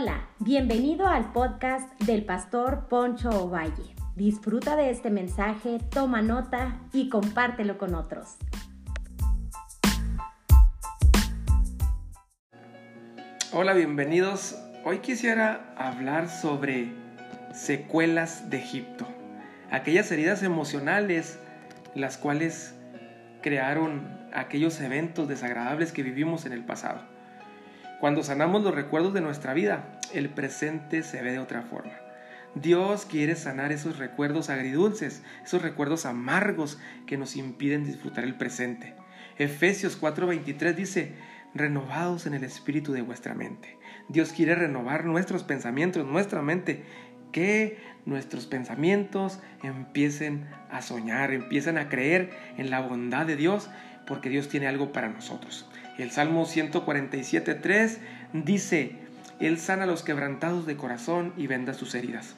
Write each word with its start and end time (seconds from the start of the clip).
Hola, 0.00 0.28
bienvenido 0.38 1.08
al 1.08 1.32
podcast 1.32 2.00
del 2.02 2.24
pastor 2.24 2.86
Poncho 2.88 3.30
Ovalle. 3.30 3.96
Disfruta 4.14 4.76
de 4.76 4.90
este 4.90 5.10
mensaje, 5.10 5.80
toma 5.90 6.22
nota 6.22 6.78
y 6.92 7.08
compártelo 7.08 7.78
con 7.78 7.96
otros. 7.96 8.36
Hola, 13.52 13.72
bienvenidos. 13.72 14.56
Hoy 14.84 14.98
quisiera 14.98 15.74
hablar 15.76 16.28
sobre 16.28 16.92
secuelas 17.52 18.50
de 18.50 18.58
Egipto. 18.58 19.04
Aquellas 19.72 20.12
heridas 20.12 20.44
emocionales 20.44 21.40
las 21.96 22.18
cuales 22.18 22.72
crearon 23.42 24.16
aquellos 24.32 24.80
eventos 24.80 25.26
desagradables 25.26 25.90
que 25.90 26.04
vivimos 26.04 26.46
en 26.46 26.52
el 26.52 26.64
pasado. 26.64 27.17
Cuando 28.00 28.22
sanamos 28.22 28.62
los 28.62 28.74
recuerdos 28.74 29.12
de 29.12 29.20
nuestra 29.20 29.54
vida, 29.54 29.98
el 30.14 30.28
presente 30.28 31.02
se 31.02 31.20
ve 31.20 31.32
de 31.32 31.40
otra 31.40 31.62
forma. 31.62 31.94
Dios 32.54 33.04
quiere 33.04 33.34
sanar 33.34 33.72
esos 33.72 33.98
recuerdos 33.98 34.50
agridulces, 34.50 35.22
esos 35.44 35.62
recuerdos 35.62 36.06
amargos 36.06 36.78
que 37.06 37.18
nos 37.18 37.34
impiden 37.34 37.84
disfrutar 37.84 38.22
el 38.22 38.36
presente. 38.36 38.94
Efesios 39.36 40.00
4:23 40.00 40.74
dice, 40.74 41.14
renovados 41.54 42.26
en 42.26 42.34
el 42.34 42.44
espíritu 42.44 42.92
de 42.92 43.02
vuestra 43.02 43.34
mente. 43.34 43.76
Dios 44.08 44.32
quiere 44.32 44.54
renovar 44.54 45.04
nuestros 45.04 45.42
pensamientos, 45.42 46.06
nuestra 46.06 46.40
mente, 46.40 46.84
que 47.32 47.78
nuestros 48.06 48.46
pensamientos 48.46 49.40
empiecen 49.62 50.46
a 50.70 50.82
soñar, 50.82 51.32
empiecen 51.32 51.78
a 51.78 51.88
creer 51.88 52.30
en 52.56 52.70
la 52.70 52.80
bondad 52.80 53.26
de 53.26 53.36
Dios, 53.36 53.68
porque 54.06 54.30
Dios 54.30 54.48
tiene 54.48 54.68
algo 54.68 54.92
para 54.92 55.08
nosotros. 55.08 55.67
El 55.98 56.12
Salmo 56.12 56.46
147.3 56.46 57.98
dice, 58.32 58.92
Él 59.40 59.58
sana 59.58 59.82
a 59.82 59.86
los 59.86 60.04
quebrantados 60.04 60.64
de 60.64 60.76
corazón 60.76 61.32
y 61.36 61.48
venda 61.48 61.74
sus 61.74 61.94
heridas. 61.96 62.36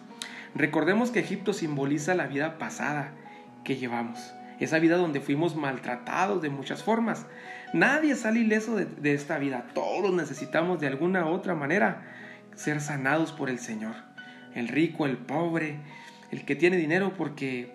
Recordemos 0.54 1.10
que 1.10 1.20
Egipto 1.20 1.52
simboliza 1.52 2.14
la 2.14 2.26
vida 2.26 2.58
pasada 2.58 3.12
que 3.62 3.76
llevamos, 3.76 4.32
esa 4.58 4.78
vida 4.78 4.96
donde 4.96 5.20
fuimos 5.20 5.56
maltratados 5.56 6.40
de 6.40 6.48
muchas 6.48 6.82
formas. 6.82 7.26
Nadie 7.74 8.16
sale 8.16 8.40
ileso 8.40 8.76
de, 8.76 8.86
de 8.86 9.12
esta 9.12 9.38
vida, 9.38 9.66
todos 9.74 10.12
necesitamos 10.12 10.80
de 10.80 10.86
alguna 10.86 11.26
u 11.26 11.28
otra 11.28 11.54
manera 11.54 12.02
ser 12.54 12.80
sanados 12.80 13.32
por 13.32 13.50
el 13.50 13.58
Señor. 13.58 13.94
El 14.54 14.68
rico, 14.68 15.04
el 15.04 15.18
pobre, 15.18 15.76
el 16.30 16.46
que 16.46 16.56
tiene 16.56 16.78
dinero 16.78 17.12
porque 17.16 17.74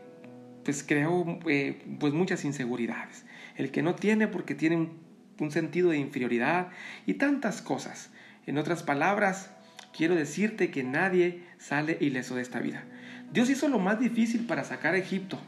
pues 0.63 0.83
creó 0.83 1.39
eh, 1.47 1.79
pues 1.99 2.11
muchas 2.13 2.43
inseguridades. 2.43 3.23
El 3.55 3.71
que 3.71 3.83
no 3.83 3.95
tiene 3.95 4.27
porque 4.27 4.55
tiene 4.55 4.75
un 4.75 5.04
un 5.39 5.51
sentido 5.51 5.89
de 5.89 5.97
inferioridad 5.97 6.69
y 7.05 7.15
tantas 7.15 7.61
cosas. 7.61 8.09
En 8.45 8.57
otras 8.57 8.83
palabras, 8.83 9.49
quiero 9.95 10.15
decirte 10.15 10.71
que 10.71 10.83
nadie 10.83 11.43
sale 11.57 11.97
ileso 11.99 12.35
de 12.35 12.41
esta 12.41 12.59
vida. 12.59 12.83
Dios 13.33 13.49
hizo 13.49 13.67
lo 13.67 13.79
más 13.79 13.99
difícil 13.99 14.45
para 14.45 14.63
sacar 14.63 14.93
a 14.93 14.97
Egipto 14.97 15.39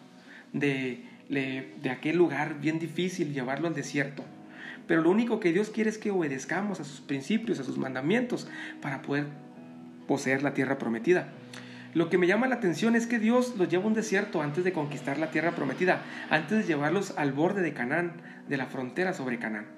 de, 0.51 1.03
de 1.29 1.89
aquel 1.89 2.17
lugar 2.17 2.59
bien 2.59 2.79
difícil, 2.79 3.33
llevarlo 3.33 3.67
al 3.67 3.75
desierto. 3.75 4.23
Pero 4.87 5.01
lo 5.01 5.11
único 5.11 5.39
que 5.39 5.51
Dios 5.51 5.69
quiere 5.69 5.89
es 5.89 5.97
que 5.97 6.11
obedezcamos 6.11 6.79
a 6.79 6.85
sus 6.85 7.01
principios, 7.01 7.59
a 7.59 7.63
sus 7.63 7.77
mandamientos, 7.77 8.47
para 8.81 9.01
poder 9.01 9.27
poseer 10.07 10.43
la 10.43 10.53
tierra 10.53 10.77
prometida. 10.77 11.27
Lo 11.93 12.09
que 12.09 12.17
me 12.17 12.27
llama 12.27 12.47
la 12.47 12.55
atención 12.55 12.95
es 12.95 13.07
que 13.07 13.19
Dios 13.19 13.55
los 13.57 13.69
lleva 13.69 13.83
a 13.83 13.87
un 13.87 13.93
desierto 13.93 14.41
antes 14.41 14.63
de 14.63 14.73
conquistar 14.73 15.17
la 15.17 15.31
tierra 15.31 15.51
prometida, 15.51 16.03
antes 16.29 16.59
de 16.59 16.63
llevarlos 16.63 17.13
al 17.17 17.33
borde 17.33 17.61
de 17.61 17.73
Canaán, 17.73 18.13
de 18.47 18.57
la 18.57 18.67
frontera 18.67 19.13
sobre 19.13 19.39
Canaán. 19.39 19.76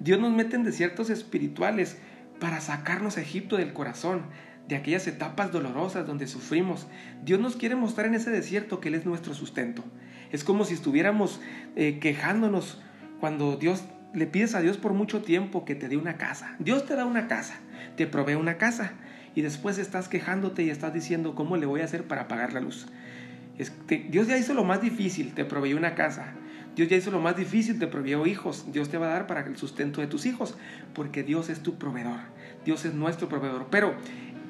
Dios 0.00 0.20
nos 0.20 0.32
mete 0.32 0.56
en 0.56 0.64
desiertos 0.64 1.10
espirituales 1.10 1.96
para 2.40 2.60
sacarnos 2.60 3.16
a 3.16 3.22
Egipto 3.22 3.56
del 3.56 3.72
corazón, 3.72 4.22
de 4.68 4.76
aquellas 4.76 5.06
etapas 5.06 5.52
dolorosas 5.52 6.06
donde 6.06 6.26
sufrimos. 6.26 6.86
Dios 7.24 7.40
nos 7.40 7.56
quiere 7.56 7.76
mostrar 7.76 8.06
en 8.06 8.14
ese 8.14 8.30
desierto 8.30 8.80
que 8.80 8.88
Él 8.88 8.94
es 8.94 9.06
nuestro 9.06 9.34
sustento. 9.34 9.84
Es 10.32 10.44
como 10.44 10.64
si 10.64 10.74
estuviéramos 10.74 11.40
eh, 11.76 11.98
quejándonos 12.00 12.80
cuando 13.20 13.56
Dios 13.56 13.84
le 14.14 14.26
pides 14.26 14.54
a 14.54 14.60
Dios 14.60 14.76
por 14.76 14.92
mucho 14.92 15.22
tiempo 15.22 15.64
que 15.64 15.74
te 15.74 15.88
dé 15.88 15.96
una 15.96 16.16
casa. 16.16 16.56
Dios 16.58 16.86
te 16.86 16.94
da 16.96 17.04
una 17.04 17.28
casa, 17.28 17.54
te 17.96 18.06
provee 18.06 18.34
una 18.34 18.56
casa 18.56 18.92
y 19.34 19.42
después 19.42 19.78
estás 19.78 20.08
quejándote 20.08 20.62
y 20.62 20.70
estás 20.70 20.94
diciendo 20.94 21.34
cómo 21.34 21.56
le 21.56 21.66
voy 21.66 21.80
a 21.80 21.84
hacer 21.84 22.04
para 22.04 22.28
pagar 22.28 22.52
la 22.52 22.60
luz. 22.60 22.86
Dios 24.10 24.26
ya 24.26 24.38
hizo 24.38 24.54
lo 24.54 24.64
más 24.64 24.80
difícil, 24.80 25.34
te 25.34 25.44
proveyó 25.44 25.76
una 25.76 25.94
casa. 25.94 26.34
Dios 26.76 26.88
ya 26.88 26.96
hizo 26.96 27.10
lo 27.10 27.20
más 27.20 27.36
difícil, 27.36 27.78
te 27.78 27.86
proveyó 27.86 28.26
hijos. 28.26 28.66
Dios 28.72 28.88
te 28.88 28.98
va 28.98 29.06
a 29.06 29.10
dar 29.10 29.26
para 29.26 29.40
el 29.40 29.56
sustento 29.56 30.00
de 30.00 30.06
tus 30.06 30.26
hijos, 30.26 30.56
porque 30.92 31.22
Dios 31.22 31.48
es 31.48 31.60
tu 31.60 31.76
proveedor. 31.76 32.20
Dios 32.64 32.84
es 32.84 32.94
nuestro 32.94 33.28
proveedor. 33.28 33.68
Pero 33.70 33.94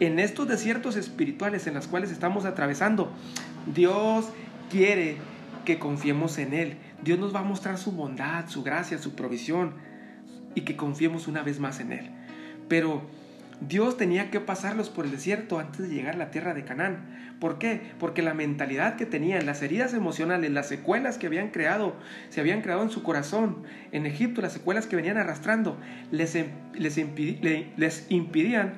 en 0.00 0.18
estos 0.18 0.48
desiertos 0.48 0.96
espirituales 0.96 1.66
en 1.66 1.74
los 1.74 1.86
cuales 1.86 2.10
estamos 2.10 2.44
atravesando, 2.44 3.12
Dios 3.74 4.26
quiere 4.70 5.16
que 5.64 5.78
confiemos 5.78 6.38
en 6.38 6.54
Él. 6.54 6.76
Dios 7.02 7.18
nos 7.18 7.34
va 7.34 7.40
a 7.40 7.44
mostrar 7.44 7.78
su 7.78 7.92
bondad, 7.92 8.48
su 8.48 8.62
gracia, 8.62 8.98
su 8.98 9.14
provisión 9.14 9.74
y 10.54 10.62
que 10.62 10.76
confiemos 10.76 11.28
una 11.28 11.42
vez 11.42 11.60
más 11.60 11.80
en 11.80 11.92
Él. 11.92 12.10
Pero 12.68 13.02
Dios 13.60 13.96
tenía 13.96 14.30
que 14.30 14.40
pasarlos 14.40 14.90
por 14.90 15.04
el 15.04 15.10
desierto 15.10 15.58
antes 15.58 15.88
de 15.88 15.94
llegar 15.94 16.14
a 16.14 16.18
la 16.18 16.30
tierra 16.30 16.54
de 16.54 16.64
Canaán. 16.64 17.36
¿Por 17.40 17.58
qué? 17.58 17.92
Porque 17.98 18.22
la 18.22 18.34
mentalidad 18.34 18.96
que 18.96 19.06
tenían, 19.06 19.46
las 19.46 19.62
heridas 19.62 19.94
emocionales, 19.94 20.50
las 20.50 20.68
secuelas 20.68 21.18
que 21.18 21.26
habían 21.26 21.50
creado, 21.50 21.96
se 22.30 22.40
habían 22.40 22.62
creado 22.62 22.82
en 22.82 22.90
su 22.90 23.02
corazón. 23.02 23.64
En 23.92 24.06
Egipto, 24.06 24.40
las 24.40 24.52
secuelas 24.52 24.86
que 24.86 24.96
venían 24.96 25.18
arrastrando, 25.18 25.78
les, 26.10 26.36
les, 26.74 26.96
les 27.76 28.06
impidían 28.10 28.74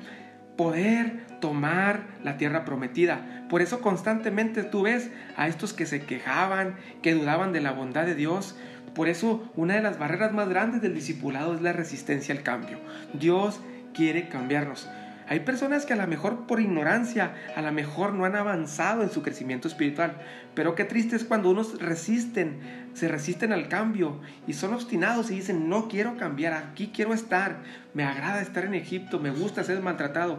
poder 0.57 1.27
tomar 1.41 2.07
la 2.25 2.37
tierra 2.39 2.65
prometida. 2.65 3.47
Por 3.49 3.63
eso 3.63 3.81
constantemente 3.81 4.63
tú 4.63 4.83
ves 4.83 5.11
a 5.37 5.49
estos 5.49 5.73
que 5.73 5.87
se 5.87 6.03
quejaban, 6.03 6.77
que 7.03 7.15
dudaban 7.15 7.53
de 7.53 7.61
la 7.61 7.73
bondad 7.73 8.07
de 8.07 8.15
Dios. 8.15 8.57
Por 8.95 9.09
eso 9.09 9.51
una 9.55 9.75
de 9.75 9.83
las 9.83 9.99
barreras 9.99 10.33
más 10.33 10.49
grandes 10.49 10.81
del 10.81 10.95
discipulado 10.95 11.55
es 11.55 11.61
la 11.61 11.73
resistencia 11.73 12.35
al 12.35 12.43
cambio. 12.43 12.79
Dios 13.13 13.61
quiere 13.97 14.29
cambiarnos. 14.29 14.89
Hay 15.29 15.41
personas 15.41 15.87
que 15.87 15.93
a 15.93 15.97
lo 15.97 16.07
mejor 16.07 16.47
por 16.47 16.61
ignorancia, 16.61 17.34
a 17.57 17.62
lo 17.62 17.73
mejor 17.73 18.12
no 18.12 18.25
han 18.25 18.37
avanzado 18.37 19.03
en 19.03 19.11
su 19.11 19.23
crecimiento 19.23 19.67
espiritual, 19.67 20.19
pero 20.55 20.77
qué 20.77 20.84
triste 20.84 21.17
es 21.17 21.25
cuando 21.25 21.51
unos 21.51 21.81
resisten, 21.81 22.61
se 22.95 23.09
resisten 23.09 23.53
al 23.53 23.69
cambio 23.69 24.21
y 24.47 24.53
son 24.53 24.73
obstinados 24.73 25.31
y 25.31 25.37
dicen, 25.37 25.69
no 25.69 25.89
quiero 25.89 26.17
cambiar, 26.17 26.53
aquí 26.53 26.93
quiero 26.95 27.12
estar, 27.12 27.62
me 27.93 28.05
agrada 28.05 28.41
estar 28.41 28.65
en 28.67 28.75
Egipto, 28.75 29.19
me 29.19 29.31
gusta 29.31 29.65
ser 29.65 29.81
maltratado. 29.81 30.39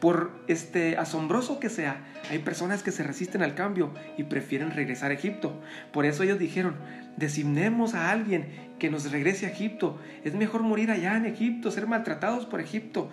Por 0.00 0.32
este 0.48 0.96
asombroso 0.96 1.60
que 1.60 1.68
sea, 1.68 2.02
hay 2.30 2.38
personas 2.38 2.82
que 2.82 2.90
se 2.90 3.02
resisten 3.02 3.42
al 3.42 3.54
cambio 3.54 3.92
y 4.16 4.24
prefieren 4.24 4.70
regresar 4.70 5.10
a 5.10 5.14
Egipto. 5.14 5.60
Por 5.92 6.06
eso 6.06 6.22
ellos 6.22 6.38
dijeron, 6.38 6.76
designemos 7.16 7.94
a 7.94 8.10
alguien 8.10 8.46
que 8.78 8.90
nos 8.90 9.12
regrese 9.12 9.44
a 9.44 9.50
Egipto. 9.50 10.00
Es 10.24 10.34
mejor 10.34 10.62
morir 10.62 10.90
allá 10.90 11.16
en 11.18 11.26
Egipto, 11.26 11.70
ser 11.70 11.86
maltratados 11.86 12.46
por 12.46 12.62
Egipto. 12.62 13.10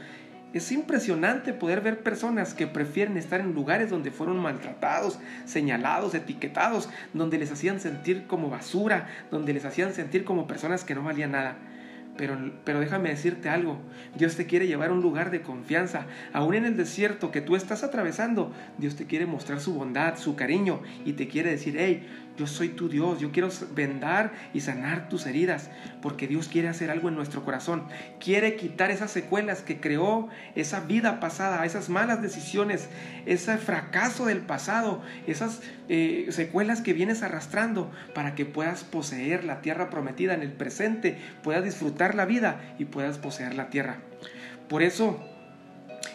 Es 0.53 0.71
impresionante 0.71 1.51
poder 1.51 1.81
ver 1.81 2.03
personas 2.03 2.53
que 2.53 2.67
prefieren 2.67 3.17
estar 3.17 3.41
en 3.41 3.53
lugares 3.53 3.89
donde 3.89 4.11
fueron 4.11 4.39
maltratados, 4.39 5.19
señalados, 5.45 6.15
etiquetados, 6.15 6.89
donde 7.13 7.37
les 7.37 7.51
hacían 7.51 7.81
sentir 7.81 8.27
como 8.27 8.49
basura, 8.49 9.07
donde 9.29 9.53
les 9.53 9.65
hacían 9.65 9.93
sentir 9.93 10.23
como 10.23 10.47
personas 10.47 10.85
que 10.85 10.95
no 10.95 11.03
valían 11.03 11.33
nada. 11.33 11.57
Pero, 12.17 12.79
déjame 12.79 13.09
decirte 13.09 13.49
algo, 13.49 13.79
Dios 14.15 14.35
te 14.35 14.45
quiere 14.45 14.67
llevar 14.67 14.89
a 14.89 14.93
un 14.93 15.01
lugar 15.01 15.31
de 15.31 15.41
confianza. 15.41 16.07
Aún 16.33 16.55
en 16.55 16.65
el 16.65 16.75
desierto 16.75 17.31
que 17.31 17.41
tú 17.41 17.55
estás 17.55 17.83
atravesando, 17.83 18.51
Dios 18.77 18.95
te 18.95 19.05
quiere 19.05 19.25
mostrar 19.25 19.59
su 19.59 19.73
bondad, 19.73 20.17
su 20.17 20.35
cariño 20.35 20.81
y 21.05 21.13
te 21.13 21.27
quiere 21.27 21.51
decir, 21.51 21.75
hey, 21.77 22.07
yo 22.37 22.45
soy 22.45 22.69
tu 22.69 22.87
Dios, 22.87 23.19
yo 23.19 23.31
quiero 23.31 23.49
vendar 23.73 24.31
y 24.53 24.61
sanar 24.61 25.09
tus 25.09 25.25
heridas, 25.25 25.69
porque 26.01 26.27
Dios 26.27 26.47
quiere 26.47 26.67
hacer 26.67 26.91
algo 26.91 27.09
en 27.09 27.15
nuestro 27.15 27.43
corazón. 27.43 27.87
Quiere 28.19 28.55
quitar 28.55 28.91
esas 28.91 29.11
secuelas 29.11 29.61
que 29.61 29.79
creó 29.79 30.29
esa 30.55 30.81
vida 30.81 31.19
pasada, 31.19 31.65
esas 31.65 31.89
malas 31.89 32.21
decisiones, 32.21 32.89
ese 33.25 33.57
fracaso 33.57 34.25
del 34.25 34.41
pasado, 34.41 35.01
esas 35.25 35.61
eh, 35.89 36.27
secuelas 36.29 36.81
que 36.81 36.93
vienes 36.93 37.23
arrastrando 37.23 37.91
para 38.13 38.35
que 38.35 38.45
puedas 38.45 38.83
poseer 38.83 39.43
la 39.43 39.61
tierra 39.61 39.89
prometida 39.89 40.35
en 40.35 40.43
el 40.43 40.51
presente, 40.51 41.17
puedas 41.41 41.63
disfrutar 41.63 42.13
la 42.13 42.25
vida 42.25 42.61
y 42.77 42.85
puedas 42.85 43.17
poseer 43.17 43.55
la 43.55 43.69
tierra. 43.69 43.97
Por 44.69 44.83
eso, 44.83 45.19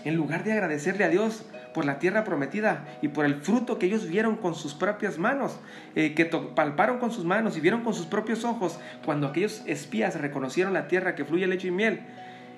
en 0.05 0.15
lugar 0.15 0.45
de 0.45 0.53
agradecerle 0.53 1.05
a 1.05 1.09
Dios, 1.09 1.45
por 1.73 1.85
la 1.85 1.99
tierra 1.99 2.25
prometida 2.25 2.87
y 3.03 3.09
por 3.09 3.25
el 3.25 3.37
fruto 3.37 3.79
que 3.79 3.87
ellos 3.87 4.09
vieron 4.09 4.37
con 4.37 4.55
sus 4.55 4.75
propias 4.75 5.19
manos, 5.19 5.59
eh, 5.95 6.15
que 6.15 6.27
palparon 6.27 6.99
con 6.99 7.11
sus 7.11 7.25
manos 7.25 7.57
y 7.57 7.61
vieron 7.61 7.83
con 7.83 7.95
sus 7.95 8.07
propios 8.07 8.45
ojos, 8.45 8.79
cuando 9.05 9.27
aquellos 9.27 9.63
espías 9.67 10.21
reconocieron 10.21 10.73
la 10.73 10.89
tierra 10.89 11.15
que 11.15 11.25
fluye 11.25 11.47
leche 11.47 11.69
y 11.69 11.73
miel, 11.73 12.01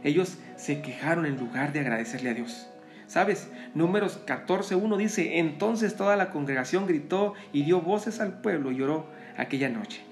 ellos 0.02 0.38
se 0.56 0.82
quejaron 0.82 1.26
en 1.26 1.38
lugar 1.38 1.72
de 1.72 1.80
agradecerle 1.80 2.30
a 2.30 2.34
Dios. 2.34 2.68
¿Sabes? 3.06 3.48
Números 3.74 4.20
14.1 4.26 4.96
dice, 4.96 5.38
entonces 5.38 5.96
toda 5.96 6.16
la 6.16 6.30
congregación 6.30 6.86
gritó 6.86 7.34
y 7.52 7.62
dio 7.62 7.80
voces 7.80 8.20
al 8.20 8.40
pueblo 8.40 8.72
y 8.72 8.76
lloró 8.76 9.06
aquella 9.36 9.68
noche. 9.68 10.02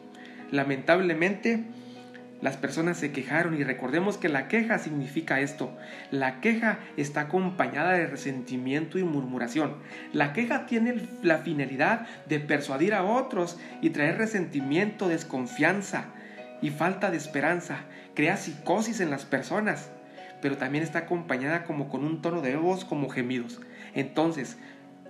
Lamentablemente, 0.51 1.65
Las 2.43 2.57
personas 2.57 2.99
se 2.99 3.13
quejaron 3.13 3.59
y 3.59 3.63
recordemos 3.63 4.19
que 4.19 4.29
la 4.29 4.49
queja 4.49 4.81
significa 4.81 5.41
esto. 5.41 5.75
La 6.11 6.41
queja 6.41 6.81
está 6.97 7.23
acompañada 7.23 7.93
de 7.93 8.09
resentimiento 8.09 8.99
y 8.99 9.05
murmuración. 9.05 9.77
La 10.13 10.33
queja 10.33 10.67
tiene 10.67 11.09
la 11.23 11.39
finalidad 11.39 12.05
de 12.27 12.41
persuadir 12.41 12.95
a 12.95 13.05
otros 13.05 13.61
y 13.81 13.91
traer 13.91 14.19
resentimiento, 14.19 15.09
desconfianza 15.09 16.07
y 16.61 16.71
falta 16.71 17.13
de 17.13 17.17
esperanza. 17.17 17.85
Crea 18.15 18.37
psicosis 18.37 18.99
en 18.99 19.11
las 19.11 19.25
personas, 19.25 19.91
pero 20.41 20.57
también 20.57 20.83
está 20.83 21.01
acompañada 21.01 21.63
como 21.63 21.89
con 21.89 22.05
un 22.05 22.23
tono 22.23 22.43
de 22.43 22.57
voz 22.57 22.85
como 22.85 23.09
gemidos. 23.09 23.61
Entonces, 23.95 24.59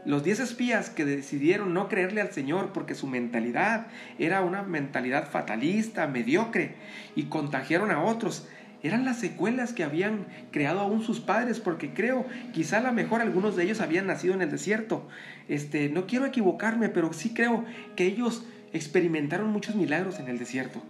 los 0.05 0.25
diez 0.25 0.41
espías 0.41 0.91
que 0.91 1.05
decidieron 1.05 1.75
no 1.75 1.89
creerle 1.89 2.21
al 2.21 2.33
Señor 2.33 2.73
porque 2.73 2.95
su 2.95 3.07
mentalidad 3.07 3.87
era 4.19 4.43
una 4.43 4.63
mentalidad 4.63 5.31
fatalista, 5.31 6.07
mediocre, 6.07 6.75
y 7.15 7.25
contagiaron 7.25 7.91
a 7.91 8.03
otros, 8.03 8.49
eran 8.83 9.05
las 9.05 9.21
secuelas 9.21 9.73
que 9.73 9.85
habían 9.85 10.27
creado 10.51 10.81
aún 10.81 11.03
sus 11.03 11.21
padres, 11.21 11.61
porque 11.61 11.95
creo, 11.95 12.27
quizá 12.53 12.79
a 12.79 12.83
lo 12.83 12.93
mejor 12.93 13.21
algunos 13.21 13.55
de 13.55 13.63
ellos 13.63 13.81
habían 13.81 14.09
nacido 14.09 14.35
en 14.35 14.43
el 14.43 14.51
desierto. 14.51 15.09
Este, 15.49 15.89
no 15.89 16.07
quiero 16.07 16.27
equivocarme, 16.27 16.89
pero 16.89 17.13
sí 17.13 17.33
creo 17.33 17.65
que 17.95 18.07
ellos 18.07 18.45
experimentaron 18.73 19.51
muchos 19.51 19.77
milagros 19.77 20.19
en 20.19 20.29
el 20.29 20.39
desierto. 20.39 20.83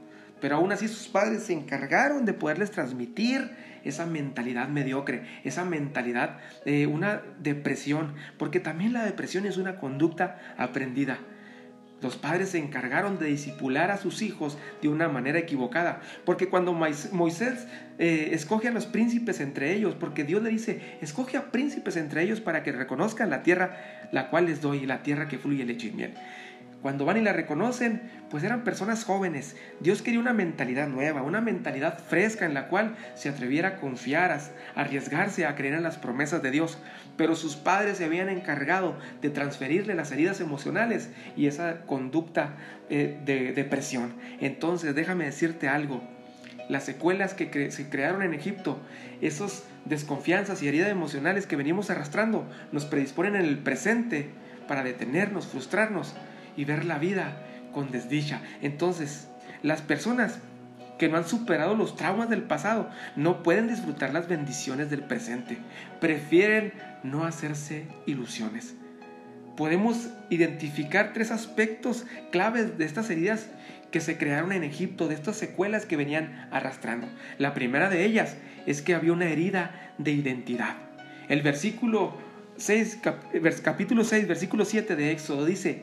Pero 0.43 0.57
aún 0.57 0.73
así 0.73 0.89
sus 0.89 1.07
padres 1.07 1.45
se 1.45 1.53
encargaron 1.53 2.27
de 2.27 2.33
poderles 2.35 2.73
transmitir 2.73 3.53
esa 3.85 4.07
mentalidad 4.07 4.69
mediocre, 4.69 5.23
esa 5.45 5.65
mentalidad 5.65 6.41
de 6.65 6.89
una 6.89 7.23
depresión, 7.41 8.15
porque 8.39 8.59
también 8.59 8.93
la 8.93 9.05
depresión 9.05 9.47
es 9.47 9.57
una 9.57 9.77
conducta 9.77 10.55
aprendida. 10.59 11.19
Los 12.01 12.17
padres 12.17 12.49
se 12.49 12.59
encargaron 12.59 13.21
de 13.21 13.27
disipular 13.27 13.93
a 13.93 13.99
sus 13.99 14.23
hijos 14.23 14.59
de 14.83 14.89
una 14.89 15.09
manera 15.09 15.39
equivocada, 15.39 16.01
porque 16.25 16.49
cuando 16.49 16.73
Moisés 16.73 17.69
eh, 18.01 18.31
escoge 18.33 18.67
a 18.67 18.73
los 18.73 18.87
príncipes 18.87 19.39
entre 19.39 19.73
ellos, 19.73 19.95
porque 19.95 20.25
Dios 20.25 20.43
le 20.43 20.51
dice, 20.51 20.99
escoge 21.01 21.37
a 21.37 21.53
príncipes 21.53 21.97
entre 21.97 22.25
ellos 22.25 22.41
para 22.41 22.65
que 22.65 22.73
reconozcan 22.73 23.31
la 23.31 23.45
tierra 23.45 24.09
la 24.11 24.29
cual 24.29 24.47
les 24.47 24.61
doy, 24.61 24.87
la 24.87 25.05
tierra 25.05 25.29
que 25.29 25.39
fluye 25.39 25.65
leche 25.65 25.87
y. 25.87 26.15
Cuando 26.83 27.05
van 27.05 27.17
y 27.17 27.21
la 27.21 27.33
reconocen, 27.33 28.03
pues 28.29 28.43
eran 28.43 28.65
personas 28.65 29.05
jóvenes. 29.05 29.55
Dios 29.79 30.03
quería 30.03 30.19
una 30.19 30.33
mentalidad 30.33 30.89
nueva, 30.89 31.23
una 31.23 31.41
mentalidad 31.41 31.97
fresca 32.01 32.45
en 32.45 32.55
la 32.55 32.67
cual 32.67 32.97
se 33.15 33.29
atreviera 33.29 33.69
a 33.69 33.77
confiar, 33.77 34.33
a 34.33 34.41
arriesgarse 34.75 35.47
a 35.47 35.55
creer 35.55 35.75
en 35.75 35.85
las 35.85 35.97
promesas 35.97 36.43
de 36.43 36.51
Dios. 36.51 36.79
Pero 37.17 37.37
sus 37.37 37.55
padres 37.55 37.99
se 37.99 38.05
habían 38.05 38.29
encargado 38.29 38.99
de 39.21 39.31
transferirle 39.31 39.95
las 39.95 40.11
heridas 40.11 40.41
emocionales 40.41 41.11
y 41.37 41.47
esa 41.47 41.83
conducta 41.83 42.57
eh, 42.91 43.17
de 43.25 43.53
depresión. 43.53 44.15
Entonces, 44.41 44.93
déjame 44.97 45.27
decirte 45.27 45.69
algo. 45.69 46.03
Las 46.69 46.85
secuelas 46.85 47.35
que 47.35 47.71
se 47.71 47.89
crearon 47.91 48.23
en 48.23 48.35
Egipto, 48.35 48.81
esos 49.21 49.63
desconfianzas 49.85 50.63
y 50.63 50.69
heridas 50.69 50.91
emocionales 50.91 51.47
que 51.47 51.55
venimos 51.55 51.91
arrastrando, 51.91 52.49
nos 52.73 52.87
predisponen 52.87 53.37
en 53.37 53.43
el 53.43 53.59
presente 53.59 54.31
para 54.67 54.83
detenernos, 54.83 55.47
frustrarnos 55.47 56.15
y 56.57 56.65
ver 56.65 56.85
la 56.85 56.99
vida 56.99 57.37
con 57.73 57.91
desdicha. 57.91 58.41
Entonces, 58.61 59.29
las 59.63 59.83
personas 59.83 60.39
que 60.99 61.09
no 61.09 61.17
han 61.17 61.27
superado 61.27 61.75
los 61.75 61.97
traumas 61.97 62.29
del 62.31 62.43
pasado 62.43 62.89
no 63.17 63.43
pueden 63.43 63.69
disfrutar 63.69 64.13
las 64.13 64.29
bendiciones 64.29 64.91
del 64.91 65.03
presente. 65.03 65.59
Prefieren 66.01 66.73
no 67.03 67.25
hacerse 67.25 67.87
ilusiones. 68.07 68.75
Podemos 69.57 70.11
identificar 70.31 71.13
tres 71.13 71.31
aspectos 71.31 72.07
claves 72.31 72.79
de 72.79 72.85
estas 72.85 73.11
heridas 73.11 73.49
que 73.91 74.01
se 74.01 74.17
crearon 74.17 74.53
en 74.53 74.65
Egipto, 74.65 75.09
de 75.09 75.15
estas 75.15 75.37
secuelas 75.37 75.87
que 75.87 75.97
venían 75.97 76.49
arrastrando. 76.51 77.09
La 77.39 77.53
primera 77.53 77.91
de 77.91 78.05
ellas 78.05 78.37
es 78.67 78.81
que 78.81 78.95
había 78.95 79.13
una 79.13 79.27
herida 79.27 79.93
de 79.99 80.13
identidad. 80.13 80.77
El 81.29 81.43
versículo 81.43 82.17
6, 82.57 83.01
capítulo 83.63 84.05
6, 84.05 84.27
versículo 84.27 84.65
7 84.65 84.97
de 84.97 85.11
Éxodo 85.11 85.45
dice, 85.45 85.83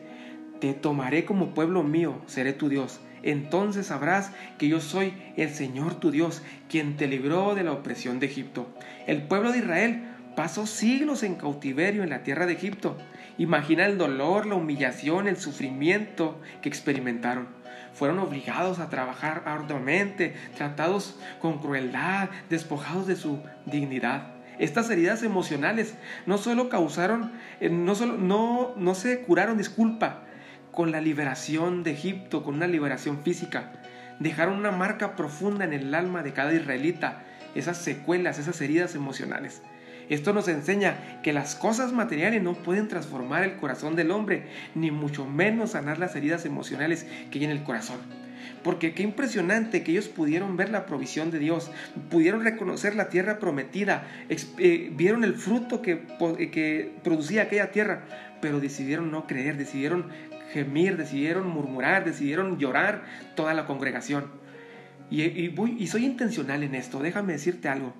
te 0.59 0.73
tomaré 0.73 1.25
como 1.25 1.53
pueblo 1.53 1.83
mío, 1.83 2.21
seré 2.27 2.53
tu 2.53 2.69
Dios. 2.69 2.99
Entonces 3.21 3.87
sabrás 3.87 4.31
que 4.57 4.67
yo 4.67 4.79
soy 4.79 5.13
el 5.35 5.49
Señor 5.49 5.95
tu 5.95 6.11
Dios, 6.11 6.41
quien 6.69 6.95
te 6.95 7.07
libró 7.07 7.55
de 7.55 7.63
la 7.63 7.73
opresión 7.73 8.19
de 8.19 8.27
Egipto. 8.27 8.67
El 9.07 9.23
pueblo 9.23 9.51
de 9.51 9.59
Israel 9.59 10.03
pasó 10.35 10.65
siglos 10.67 11.23
en 11.23 11.35
cautiverio 11.35 12.03
en 12.03 12.09
la 12.09 12.23
tierra 12.23 12.45
de 12.45 12.53
Egipto. 12.53 12.97
Imagina 13.37 13.85
el 13.85 13.97
dolor, 13.97 14.45
la 14.45 14.55
humillación, 14.55 15.27
el 15.27 15.37
sufrimiento 15.37 16.39
que 16.61 16.69
experimentaron. 16.69 17.47
Fueron 17.93 18.19
obligados 18.19 18.79
a 18.79 18.89
trabajar 18.89 19.43
arduamente, 19.45 20.35
tratados 20.55 21.19
con 21.41 21.59
crueldad, 21.59 22.29
despojados 22.49 23.07
de 23.07 23.15
su 23.15 23.39
dignidad. 23.65 24.27
Estas 24.59 24.89
heridas 24.89 25.23
emocionales 25.23 25.95
no 26.25 26.37
solo 26.37 26.69
causaron, 26.69 27.31
eh, 27.61 27.69
no, 27.69 27.95
solo, 27.95 28.17
no, 28.17 28.73
no 28.75 28.93
se 28.93 29.21
curaron, 29.21 29.57
disculpa, 29.57 30.23
con 30.79 30.93
la 30.93 31.01
liberación 31.01 31.83
de 31.83 31.91
Egipto, 31.91 32.41
con 32.41 32.55
una 32.55 32.65
liberación 32.65 33.21
física. 33.21 33.73
Dejaron 34.19 34.55
una 34.57 34.71
marca 34.71 35.17
profunda 35.17 35.65
en 35.65 35.73
el 35.73 35.93
alma 35.93 36.23
de 36.23 36.31
cada 36.31 36.53
israelita, 36.53 37.21
esas 37.53 37.79
secuelas, 37.79 38.39
esas 38.39 38.61
heridas 38.61 38.95
emocionales. 38.95 39.61
Esto 40.07 40.31
nos 40.31 40.47
enseña 40.47 41.19
que 41.21 41.33
las 41.33 41.55
cosas 41.55 41.91
materiales 41.91 42.41
no 42.41 42.53
pueden 42.53 42.87
transformar 42.87 43.43
el 43.43 43.57
corazón 43.57 43.97
del 43.97 44.09
hombre, 44.09 44.47
ni 44.73 44.89
mucho 44.89 45.25
menos 45.25 45.71
sanar 45.71 45.99
las 45.99 46.15
heridas 46.15 46.45
emocionales 46.45 47.05
que 47.29 47.39
hay 47.39 47.43
en 47.43 47.51
el 47.51 47.63
corazón. 47.63 47.97
Porque 48.63 48.93
qué 48.93 49.03
impresionante 49.03 49.83
que 49.83 49.91
ellos 49.91 50.07
pudieron 50.07 50.55
ver 50.55 50.69
la 50.69 50.85
provisión 50.85 51.29
de 51.29 51.39
Dios, 51.39 51.71
pudieron 52.09 52.41
reconocer 52.41 52.95
la 52.95 53.09
tierra 53.09 53.37
prometida, 53.39 54.07
eh, 54.29 54.91
vieron 54.93 55.25
el 55.25 55.33
fruto 55.35 55.81
que, 55.81 56.03
que 56.53 56.93
producía 57.03 57.43
aquella 57.43 57.71
tierra, 57.71 58.03
pero 58.41 58.59
decidieron 58.59 59.11
no 59.11 59.27
creer, 59.27 59.57
decidieron 59.57 60.07
gemir, 60.51 60.97
decidieron 60.97 61.47
murmurar, 61.47 62.05
decidieron 62.05 62.57
llorar 62.57 63.03
toda 63.35 63.53
la 63.53 63.65
congregación. 63.65 64.25
Y, 65.09 65.87
soy 65.87 66.05
intencional 66.05 66.63
en 66.63 66.75
esto, 66.75 66.99
déjame 66.99 67.33
decirte 67.33 67.67
algo. 67.67 67.93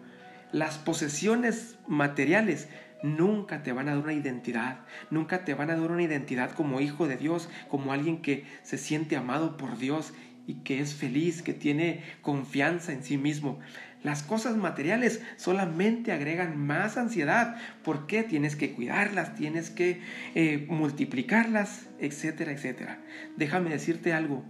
Las 0.52 0.78
posesiones 0.78 1.78
materiales 1.88 2.70
nunca 3.02 3.64
te 3.64 3.72
van 3.72 3.88
a 3.88 3.96
dar 3.96 4.04
una 4.04 4.14
identidad, 4.14 4.80
nunca 5.10 5.46
te 5.46 5.54
van 5.54 5.70
a 5.72 5.76
dar 5.76 5.92
una 5.92 6.04
identidad 6.04 6.52
como 6.52 6.82
hijo 6.82 7.08
de 7.08 7.18
Dios, 7.18 7.50
como 7.70 7.94
alguien 7.94 8.22
que 8.22 8.46
se 8.64 8.78
siente 8.78 9.16
amado 9.16 9.58
por 9.58 9.78
Dios 9.78 10.14
y 10.46 10.56
que 10.56 10.80
es 10.80 10.94
feliz, 10.94 11.42
que 11.42 11.54
tiene 11.54 12.04
confianza 12.22 12.92
en 12.92 13.04
sí 13.04 13.18
mismo. 13.18 13.60
Las 14.02 14.24
cosas 14.24 14.56
materiales 14.56 15.22
solamente 15.36 16.14
agregan 16.14 16.58
más 16.58 16.96
ansiedad 16.96 17.58
porque 17.84 18.24
tienes 18.24 18.56
que 18.56 18.72
cuidarlas, 18.72 19.36
tienes 19.36 19.70
que 19.72 20.02
eh, 20.36 20.66
multiplicarlas, 20.70 21.88
etcétera, 22.00 22.54
etcétera. 22.54 23.00
Déjame 23.36 23.72
decirte 23.72 24.14
algo. 24.14 24.46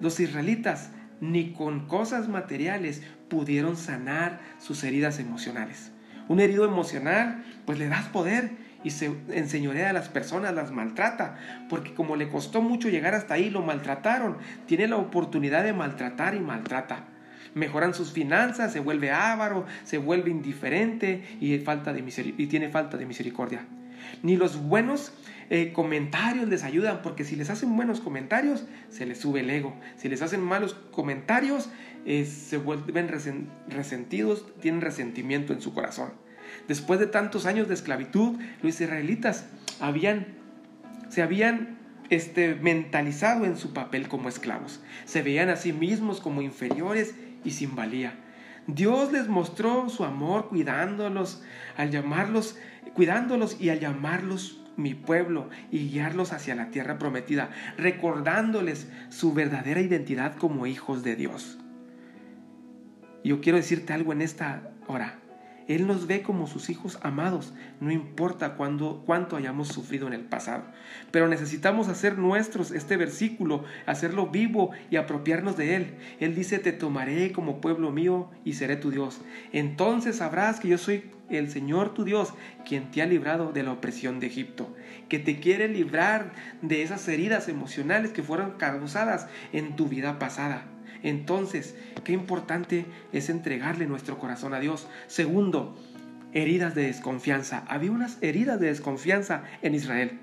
Los 0.00 0.18
israelitas 0.18 0.90
ni 1.20 1.52
con 1.52 1.86
cosas 1.86 2.28
materiales 2.28 3.02
pudieron 3.28 3.76
sanar 3.76 4.40
sus 4.58 4.82
heridas 4.82 5.20
emocionales. 5.20 5.92
Un 6.26 6.40
herido 6.40 6.64
emocional, 6.64 7.44
pues 7.66 7.78
le 7.78 7.88
das 7.88 8.06
poder 8.06 8.50
y 8.82 8.90
se 8.90 9.12
enseñorea 9.28 9.90
a 9.90 9.92
las 9.92 10.08
personas, 10.08 10.54
las 10.54 10.72
maltrata, 10.72 11.36
porque 11.68 11.94
como 11.94 12.16
le 12.16 12.28
costó 12.28 12.62
mucho 12.62 12.88
llegar 12.88 13.14
hasta 13.14 13.34
ahí, 13.34 13.48
lo 13.48 13.62
maltrataron, 13.62 14.38
tiene 14.66 14.88
la 14.88 14.96
oportunidad 14.96 15.62
de 15.62 15.72
maltratar 15.72 16.34
y 16.34 16.40
maltrata 16.40 17.04
mejoran 17.54 17.94
sus 17.94 18.12
finanzas, 18.12 18.72
se 18.72 18.80
vuelve 18.80 19.10
avaro, 19.10 19.66
se 19.84 19.98
vuelve 19.98 20.30
indiferente 20.30 21.22
y, 21.40 21.56
falta 21.58 21.92
de 21.92 22.04
y 22.36 22.46
tiene 22.46 22.68
falta 22.68 22.96
de 22.96 23.06
misericordia. 23.06 23.66
Ni 24.22 24.36
los 24.36 24.62
buenos 24.62 25.12
eh, 25.50 25.72
comentarios 25.72 26.48
les 26.48 26.64
ayudan, 26.64 27.02
porque 27.02 27.24
si 27.24 27.36
les 27.36 27.50
hacen 27.50 27.74
buenos 27.76 28.00
comentarios, 28.00 28.64
se 28.88 29.06
les 29.06 29.18
sube 29.18 29.40
el 29.40 29.50
ego. 29.50 29.74
Si 29.96 30.08
les 30.08 30.22
hacen 30.22 30.40
malos 30.40 30.74
comentarios, 30.90 31.68
eh, 32.06 32.24
se 32.24 32.56
vuelven 32.56 33.08
resentidos, 33.68 34.46
tienen 34.60 34.80
resentimiento 34.80 35.52
en 35.52 35.60
su 35.60 35.74
corazón. 35.74 36.12
Después 36.68 37.00
de 37.00 37.06
tantos 37.06 37.46
años 37.46 37.68
de 37.68 37.74
esclavitud, 37.74 38.38
los 38.62 38.80
israelitas 38.80 39.46
habían, 39.80 40.26
se 41.08 41.22
habían 41.22 41.78
este, 42.10 42.54
mentalizado 42.54 43.44
en 43.44 43.56
su 43.56 43.72
papel 43.72 44.08
como 44.08 44.28
esclavos. 44.28 44.80
Se 45.04 45.22
veían 45.22 45.48
a 45.48 45.56
sí 45.56 45.72
mismos 45.72 46.20
como 46.20 46.42
inferiores 46.42 47.14
y 47.44 47.50
sin 47.50 47.74
valía. 47.74 48.14
Dios 48.66 49.12
les 49.12 49.28
mostró 49.28 49.88
su 49.88 50.04
amor 50.04 50.48
cuidándolos, 50.48 51.42
al 51.76 51.90
llamarlos, 51.90 52.58
cuidándolos 52.94 53.60
y 53.60 53.70
al 53.70 53.80
llamarlos 53.80 54.60
mi 54.76 54.94
pueblo 54.94 55.48
y 55.70 55.90
guiarlos 55.90 56.32
hacia 56.32 56.54
la 56.54 56.70
tierra 56.70 56.98
prometida, 56.98 57.50
recordándoles 57.76 58.88
su 59.08 59.32
verdadera 59.32 59.80
identidad 59.80 60.36
como 60.36 60.66
hijos 60.66 61.02
de 61.02 61.16
Dios. 61.16 61.58
Yo 63.24 63.40
quiero 63.40 63.58
decirte 63.58 63.92
algo 63.92 64.12
en 64.12 64.22
esta 64.22 64.72
hora. 64.86 65.18
Él 65.70 65.86
nos 65.86 66.08
ve 66.08 66.22
como 66.22 66.48
sus 66.48 66.68
hijos 66.68 66.98
amados, 67.00 67.54
no 67.78 67.92
importa 67.92 68.56
cuándo, 68.56 69.04
cuánto 69.06 69.36
hayamos 69.36 69.68
sufrido 69.68 70.08
en 70.08 70.14
el 70.14 70.22
pasado. 70.22 70.64
Pero 71.12 71.28
necesitamos 71.28 71.86
hacer 71.86 72.18
nuestros 72.18 72.72
este 72.72 72.96
versículo, 72.96 73.62
hacerlo 73.86 74.26
vivo 74.26 74.72
y 74.90 74.96
apropiarnos 74.96 75.56
de 75.56 75.76
Él. 75.76 75.94
Él 76.18 76.34
dice, 76.34 76.58
te 76.58 76.72
tomaré 76.72 77.30
como 77.30 77.60
pueblo 77.60 77.92
mío 77.92 78.30
y 78.44 78.54
seré 78.54 78.74
tu 78.74 78.90
Dios. 78.90 79.20
Entonces 79.52 80.16
sabrás 80.16 80.58
que 80.58 80.66
yo 80.66 80.76
soy 80.76 81.04
el 81.28 81.48
Señor 81.48 81.94
tu 81.94 82.02
Dios, 82.02 82.34
quien 82.66 82.90
te 82.90 83.02
ha 83.02 83.06
librado 83.06 83.52
de 83.52 83.62
la 83.62 83.70
opresión 83.70 84.18
de 84.18 84.26
Egipto, 84.26 84.74
que 85.08 85.20
te 85.20 85.38
quiere 85.38 85.68
librar 85.68 86.32
de 86.62 86.82
esas 86.82 87.06
heridas 87.06 87.48
emocionales 87.48 88.10
que 88.10 88.24
fueron 88.24 88.58
causadas 88.58 89.28
en 89.52 89.76
tu 89.76 89.86
vida 89.86 90.18
pasada. 90.18 90.66
Entonces, 91.02 91.74
qué 92.04 92.12
importante 92.12 92.86
es 93.12 93.30
entregarle 93.30 93.86
nuestro 93.86 94.18
corazón 94.18 94.54
a 94.54 94.60
Dios. 94.60 94.86
Segundo, 95.06 95.76
heridas 96.32 96.74
de 96.74 96.84
desconfianza. 96.84 97.64
Había 97.68 97.92
unas 97.92 98.18
heridas 98.20 98.60
de 98.60 98.66
desconfianza 98.68 99.44
en 99.62 99.74
Israel. 99.74 100.18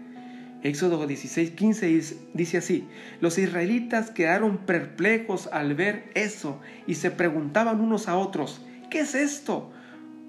Éxodo 0.64 1.06
16, 1.06 1.52
15 1.52 2.18
dice 2.34 2.58
así, 2.58 2.88
los 3.22 3.38
israelitas 3.38 4.10
quedaron 4.10 4.58
perplejos 4.58 5.48
al 5.54 5.76
ver 5.76 6.10
eso 6.16 6.60
y 6.88 6.96
se 6.96 7.12
preguntaban 7.12 7.80
unos 7.80 8.08
a 8.08 8.18
otros, 8.18 8.66
¿qué 8.90 9.02
es 9.02 9.14
esto? 9.14 9.72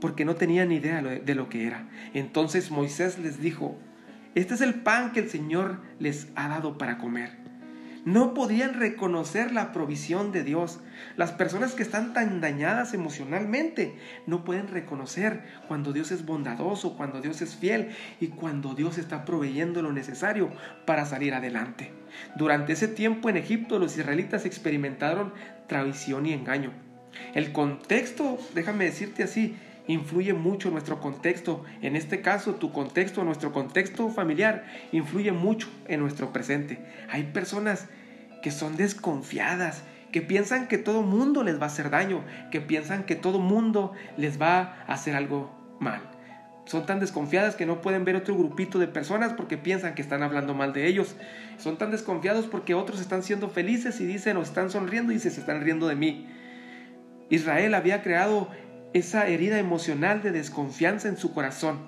Porque 0.03 0.27
no 0.27 0.35
tenían 0.35 0.71
idea 0.71 1.03
de 1.03 1.35
lo 1.35 1.49
que 1.49 1.67
era. 1.67 1.89
Entonces 2.13 2.71
Moisés 2.71 3.19
les 3.19 3.41
dijo, 3.41 3.79
este 4.35 4.55
es 4.55 4.61
el 4.61 4.75
pan 4.75 5.13
que 5.13 5.21
el 5.21 5.31
Señor 5.31 5.81
les 5.99 6.29
ha 6.35 6.49
dado 6.49 6.77
para 6.77 6.99
comer 6.99 7.48
no 8.09 8.33
podían 8.33 8.73
reconocer 8.73 9.53
la 9.53 9.71
provisión 9.71 10.33
de 10.33 10.43
Dios. 10.43 10.81
Las 11.17 11.33
personas 11.33 11.75
que 11.75 11.83
están 11.83 12.15
tan 12.15 12.41
dañadas 12.41 12.95
emocionalmente 12.95 13.99
no 14.27 14.45
pueden 14.45 14.69
reconocer 14.69 15.43
cuando 15.69 15.93
Dios 15.93 16.11
es 16.11 16.25
bondadoso, 16.25 16.97
cuando 16.97 17.21
Dios 17.21 17.43
es 17.43 17.55
fiel 17.55 17.91
y 18.19 18.29
cuando 18.29 18.75
Dios 18.75 18.97
está 18.97 19.27
proveyendo 19.27 19.83
lo 19.83 19.93
necesario 19.93 20.51
para 20.87 21.05
salir 21.05 21.35
adelante. 21.35 21.93
Durante 22.35 22.73
ese 22.73 22.89
tiempo 22.89 23.29
en 23.29 23.37
Egipto 23.37 23.79
los 23.79 23.99
israelitas 23.99 24.47
experimentaron 24.47 25.35
traición 25.67 26.25
y 26.25 26.33
engaño. 26.33 26.73
El 27.35 27.53
contexto, 27.53 28.39
déjame 28.55 28.87
decirte 28.87 29.23
así, 29.23 29.55
influye 29.87 30.33
mucho 30.33 30.71
nuestro 30.71 31.01
contexto. 31.01 31.65
En 31.83 31.95
este 31.97 32.23
caso, 32.23 32.55
tu 32.55 32.73
contexto, 32.73 33.25
nuestro 33.25 33.53
contexto 33.53 34.09
familiar, 34.11 34.65
influye 34.93 35.33
mucho 35.33 35.69
en 35.89 36.01
nuestro 36.01 36.33
presente. 36.33 36.79
Hay 37.11 37.25
personas 37.25 37.89
que 38.43 38.51
son 38.51 38.77
desconfiadas, 38.77 39.83
que 40.13 40.23
piensan 40.23 40.69
que 40.69 40.79
todo 40.79 41.03
mundo 41.03 41.43
les 41.43 41.61
va 41.61 41.65
a 41.65 41.67
hacer 41.67 41.91
daño, 41.91 42.25
que 42.51 42.61
piensan 42.61 43.05
que 43.05 43.15
todo 43.15 43.39
mundo 43.39 43.93
les 44.17 44.41
va 44.41 44.59
a 44.87 44.93
hacer 44.93 45.17
algo 45.17 45.51
mal. 45.81 46.01
Son 46.69 46.85
tan 46.85 47.01
desconfiadas 47.01 47.57
que 47.57 47.65
no 47.65 47.81
pueden 47.81 48.05
ver 48.05 48.15
otro 48.15 48.37
grupito 48.37 48.79
de 48.79 48.89
personas 48.89 49.33
porque 49.33 49.57
piensan 49.57 49.95
que 49.95 50.03
están 50.03 50.23
hablando 50.23 50.53
mal 50.53 50.75
de 50.75 50.87
ellos. 50.87 51.17
Son 51.57 51.79
tan 51.79 51.91
desconfiados 51.91 52.47
porque 52.47 52.75
otros 52.75 53.01
están 53.01 53.23
siendo 53.23 53.49
felices 53.49 54.01
y 54.03 54.07
dicen 54.07 54.37
o 54.37 54.43
están 54.43 54.71
sonriendo 54.71 55.13
y 55.13 55.19
se 55.19 55.29
están 55.29 55.63
riendo 55.63 55.89
de 55.89 55.95
mí. 55.95 56.29
Israel 57.31 57.75
había 57.75 58.03
creado 58.03 58.51
esa 58.93 59.29
herida 59.29 59.59
emocional 59.59 60.23
de 60.23 60.31
desconfianza 60.31 61.09
en 61.09 61.17
su 61.17 61.33
corazón. 61.33 61.79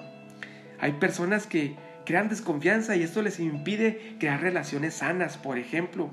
Hay 0.80 0.92
personas 0.92 1.46
que 1.46 1.76
crean 2.10 2.28
desconfianza 2.28 2.96
y 2.96 3.04
esto 3.04 3.22
les 3.22 3.38
impide 3.38 4.16
crear 4.18 4.40
relaciones 4.40 4.94
sanas, 4.94 5.36
por 5.36 5.58
ejemplo. 5.58 6.10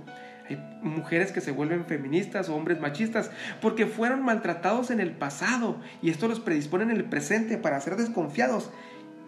Hay 0.48 0.56
mujeres 0.84 1.32
que 1.32 1.42
se 1.42 1.50
vuelven 1.50 1.86
feministas 1.86 2.50
o 2.50 2.56
hombres 2.56 2.80
machistas 2.80 3.32
porque 3.62 3.88
fueron 3.88 4.24
maltratados 4.24 4.92
en 4.92 5.00
el 5.00 5.10
pasado 5.10 5.82
y 6.04 6.12
esto 6.12 6.28
los 6.28 6.40
predispone 6.40 6.84
en 6.84 6.92
el 6.92 7.04
presente 7.04 7.58
para 7.58 7.82
ser 7.82 7.96
desconfiados 7.96 8.70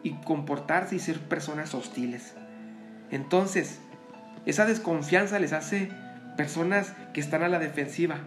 y 0.03 0.11
comportarse 0.21 0.95
y 0.95 0.99
ser 0.99 1.19
personas 1.19 1.73
hostiles. 1.73 2.35
Entonces, 3.09 3.79
esa 4.45 4.67
desconfianza 4.67 5.39
les 5.39 5.53
hace 5.53 5.89
personas 6.37 6.93
que 7.13 7.19
están 7.19 7.41
a 7.41 7.49
la 7.49 7.57
defensiva, 7.57 8.17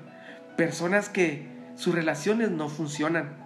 personas 0.56 1.08
que 1.08 1.46
sus 1.76 1.94
relaciones 1.94 2.50
no 2.50 2.68
funcionan. 2.68 3.41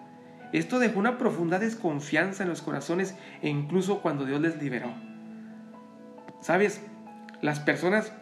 Esto 0.52 0.78
dejó 0.78 0.98
una 0.98 1.18
profunda 1.18 1.58
desconfianza 1.58 2.42
en 2.42 2.48
los 2.48 2.62
corazones 2.62 3.14
e 3.42 3.48
incluso 3.48 4.00
cuando 4.00 4.24
Dios 4.24 4.40
les 4.40 4.60
liberó. 4.62 4.94
¿Sabes? 6.40 6.80
Las 7.42 7.60
personas, 7.60 8.12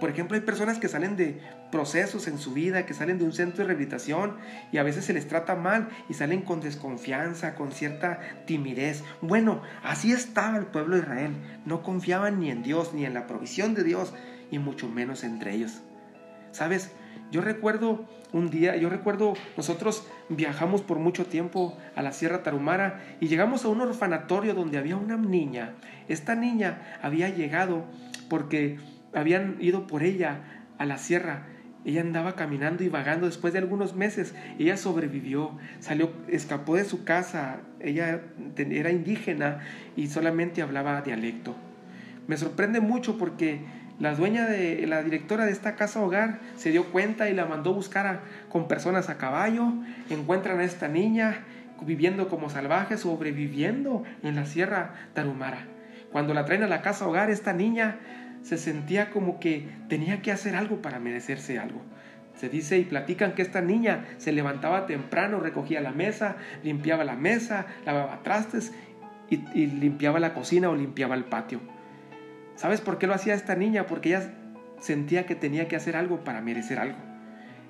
por 0.00 0.10
ejemplo, 0.10 0.34
hay 0.34 0.42
personas 0.42 0.78
que 0.78 0.88
salen 0.88 1.16
de 1.16 1.40
procesos 1.70 2.26
en 2.26 2.38
su 2.38 2.52
vida, 2.52 2.84
que 2.84 2.94
salen 2.94 3.18
de 3.18 3.24
un 3.24 3.32
centro 3.32 3.58
de 3.58 3.68
rehabilitación 3.68 4.36
y 4.72 4.78
a 4.78 4.82
veces 4.82 5.04
se 5.04 5.12
les 5.12 5.28
trata 5.28 5.54
mal 5.54 5.88
y 6.08 6.14
salen 6.14 6.42
con 6.42 6.60
desconfianza, 6.60 7.54
con 7.54 7.72
cierta 7.72 8.20
timidez. 8.46 9.04
Bueno, 9.20 9.62
así 9.84 10.12
estaba 10.12 10.58
el 10.58 10.66
pueblo 10.66 10.96
de 10.96 11.02
Israel. 11.02 11.32
No 11.64 11.82
confiaban 11.82 12.40
ni 12.40 12.50
en 12.50 12.62
Dios, 12.62 12.92
ni 12.92 13.04
en 13.04 13.14
la 13.14 13.26
provisión 13.26 13.74
de 13.74 13.84
Dios, 13.84 14.12
y 14.50 14.58
mucho 14.58 14.88
menos 14.88 15.22
entre 15.22 15.54
ellos. 15.54 15.80
¿Sabes? 16.50 16.90
Yo 17.30 17.40
recuerdo 17.40 18.06
un 18.32 18.50
día, 18.50 18.76
yo 18.76 18.88
recuerdo, 18.88 19.34
nosotros 19.56 20.06
viajamos 20.28 20.82
por 20.82 20.98
mucho 20.98 21.26
tiempo 21.26 21.76
a 21.94 22.02
la 22.02 22.12
Sierra 22.12 22.42
Tarumara 22.42 23.00
y 23.20 23.28
llegamos 23.28 23.64
a 23.64 23.68
un 23.68 23.80
orfanatorio 23.80 24.54
donde 24.54 24.78
había 24.78 24.96
una 24.96 25.16
niña. 25.16 25.74
Esta 26.08 26.34
niña 26.34 26.98
había 27.02 27.28
llegado 27.28 27.84
porque 28.28 28.78
habían 29.14 29.56
ido 29.60 29.86
por 29.86 30.02
ella 30.02 30.64
a 30.78 30.86
la 30.86 30.98
sierra. 30.98 31.46
Ella 31.84 32.02
andaba 32.02 32.34
caminando 32.34 32.84
y 32.84 32.88
vagando 32.88 33.26
después 33.26 33.52
de 33.52 33.58
algunos 33.58 33.94
meses. 33.94 34.34
Ella 34.58 34.76
sobrevivió, 34.76 35.56
salió, 35.78 36.10
escapó 36.28 36.76
de 36.76 36.84
su 36.84 37.04
casa. 37.04 37.60
Ella 37.80 38.22
era 38.56 38.90
indígena 38.90 39.60
y 39.96 40.08
solamente 40.08 40.62
hablaba 40.62 41.00
dialecto. 41.02 41.54
Me 42.26 42.36
sorprende 42.36 42.80
mucho 42.80 43.18
porque 43.18 43.60
la 44.00 44.14
dueña 44.14 44.46
de 44.46 44.86
la 44.86 45.02
directora 45.02 45.44
de 45.44 45.52
esta 45.52 45.76
casa 45.76 46.00
hogar 46.00 46.40
se 46.56 46.70
dio 46.70 46.86
cuenta 46.86 47.28
y 47.28 47.34
la 47.34 47.44
mandó 47.44 47.74
buscar 47.74 48.22
con 48.48 48.66
personas 48.66 49.10
a 49.10 49.18
caballo. 49.18 49.74
Encuentran 50.08 50.58
a 50.58 50.64
esta 50.64 50.88
niña 50.88 51.44
viviendo 51.82 52.28
como 52.28 52.48
salvaje, 52.48 52.96
sobreviviendo 52.96 54.02
en 54.22 54.36
la 54.36 54.46
sierra 54.46 54.94
Tarumara. 55.12 55.66
Cuando 56.12 56.32
la 56.32 56.46
traen 56.46 56.62
a 56.62 56.66
la 56.66 56.80
casa 56.80 57.06
hogar, 57.06 57.30
esta 57.30 57.52
niña 57.52 57.98
se 58.42 58.56
sentía 58.56 59.10
como 59.10 59.38
que 59.38 59.68
tenía 59.90 60.22
que 60.22 60.32
hacer 60.32 60.56
algo 60.56 60.80
para 60.80 60.98
merecerse 60.98 61.58
algo. 61.58 61.82
Se 62.36 62.48
dice 62.48 62.78
y 62.78 62.84
platican 62.84 63.34
que 63.34 63.42
esta 63.42 63.60
niña 63.60 64.06
se 64.16 64.32
levantaba 64.32 64.86
temprano, 64.86 65.40
recogía 65.40 65.82
la 65.82 65.92
mesa, 65.92 66.36
limpiaba 66.64 67.04
la 67.04 67.16
mesa, 67.16 67.66
lavaba 67.84 68.22
trastes 68.22 68.72
y, 69.28 69.44
y 69.52 69.66
limpiaba 69.66 70.20
la 70.20 70.32
cocina 70.32 70.70
o 70.70 70.74
limpiaba 70.74 71.16
el 71.16 71.24
patio. 71.24 71.60
¿Sabes 72.60 72.82
por 72.82 72.98
qué 72.98 73.06
lo 73.06 73.14
hacía 73.14 73.32
esta 73.32 73.56
niña? 73.56 73.86
Porque 73.86 74.10
ella 74.10 74.34
sentía 74.82 75.24
que 75.24 75.34
tenía 75.34 75.66
que 75.66 75.76
hacer 75.76 75.96
algo 75.96 76.24
para 76.24 76.42
merecer 76.42 76.78
algo. 76.78 76.98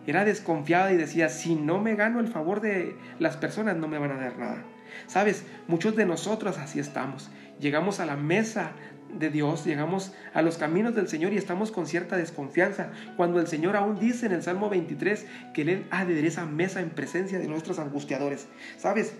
Era 0.04 0.24
desconfiada 0.24 0.92
y 0.92 0.96
decía, 0.96 1.28
si 1.28 1.54
no 1.54 1.78
me 1.78 1.94
gano 1.94 2.18
el 2.18 2.26
favor 2.26 2.60
de 2.60 2.96
las 3.20 3.36
personas, 3.36 3.76
no 3.76 3.86
me 3.86 3.98
van 3.98 4.10
a 4.10 4.16
dar 4.16 4.36
nada. 4.36 4.64
Sabes, 5.06 5.44
muchos 5.68 5.94
de 5.94 6.06
nosotros 6.06 6.58
así 6.58 6.80
estamos. 6.80 7.30
Llegamos 7.60 8.00
a 8.00 8.04
la 8.04 8.16
mesa 8.16 8.72
de 9.16 9.30
Dios, 9.30 9.64
llegamos 9.64 10.12
a 10.34 10.42
los 10.42 10.58
caminos 10.58 10.96
del 10.96 11.06
Señor 11.06 11.34
y 11.34 11.36
estamos 11.36 11.70
con 11.70 11.86
cierta 11.86 12.16
desconfianza, 12.16 12.90
cuando 13.16 13.38
el 13.38 13.46
Señor 13.46 13.76
aún 13.76 13.96
dice 13.96 14.26
en 14.26 14.32
el 14.32 14.42
Salmo 14.42 14.70
23 14.70 15.24
que 15.54 15.62
Él 15.62 15.86
ha 15.92 16.04
de 16.04 16.26
esa 16.26 16.46
mesa 16.46 16.80
en 16.80 16.90
presencia 16.90 17.38
de 17.38 17.46
nuestros 17.46 17.78
angustiadores. 17.78 18.48
¿Sabes? 18.76 19.14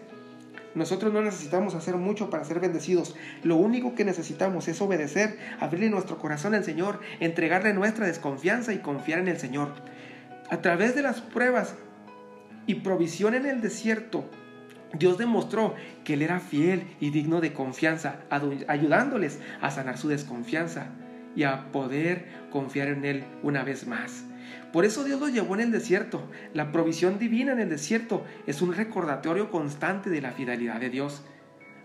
Nosotros 0.75 1.13
no 1.13 1.21
necesitamos 1.21 1.75
hacer 1.75 1.97
mucho 1.97 2.31
para 2.31 2.45
ser 2.45 2.61
bendecidos. 2.61 3.17
Lo 3.43 3.57
único 3.57 3.95
que 3.95 4.05
necesitamos 4.05 4.69
es 4.69 4.81
obedecer, 4.81 5.39
abrirle 5.59 5.91
nuestro 5.91 6.19
corazón 6.19 6.55
al 6.55 6.65
Señor, 6.65 7.01
entregarle 7.19 7.75
nuestra 7.75 8.07
desconfianza 8.07 8.73
y 8.73 8.79
confiar 8.79 9.19
en 9.19 9.29
el 9.29 9.39
Señor. 9.39 9.73
A 10.49 10.63
través 10.63 10.95
de 10.95 11.03
las 11.03 11.21
pruebas 11.21 11.75
y 12.67 12.77
provisión 12.77 13.35
en 13.35 13.47
el 13.47 13.61
desierto, 13.61 14.25
Dios 14.93 15.19
demostró 15.19 15.75
que 16.05 16.15
Él 16.15 16.23
era 16.23 16.41
fiel 16.41 16.85
y 17.01 17.11
digno 17.11 17.41
de 17.41 17.53
confianza, 17.53 18.21
ayudándoles 18.31 19.41
a 19.61 19.71
sanar 19.71 19.99
su 19.99 20.09
desconfianza 20.09 20.87
y 21.37 21.45
a 21.45 21.71
poder 21.73 22.27
confiar 22.51 22.89
en 22.89 23.05
Él 23.05 23.25
una 23.43 23.63
vez 23.63 23.87
más. 23.87 24.25
Por 24.73 24.85
eso 24.85 25.05
Dios 25.05 25.21
los 25.21 25.33
llevó 25.33 25.55
en 25.55 25.61
el 25.61 25.73
desierto. 25.73 26.23
La 26.55 26.73
provisión 26.73 27.19
divina 27.19 27.53
en 27.53 27.61
el 27.61 27.69
desierto 27.69 28.25
es 28.47 28.63
un 28.63 28.75
recordatorio 28.75 29.51
constante 29.51 30.11
de 30.11 30.21
la 30.21 30.33
fidelidad 30.33 30.81
de 30.81 30.91
Dios. 30.91 31.23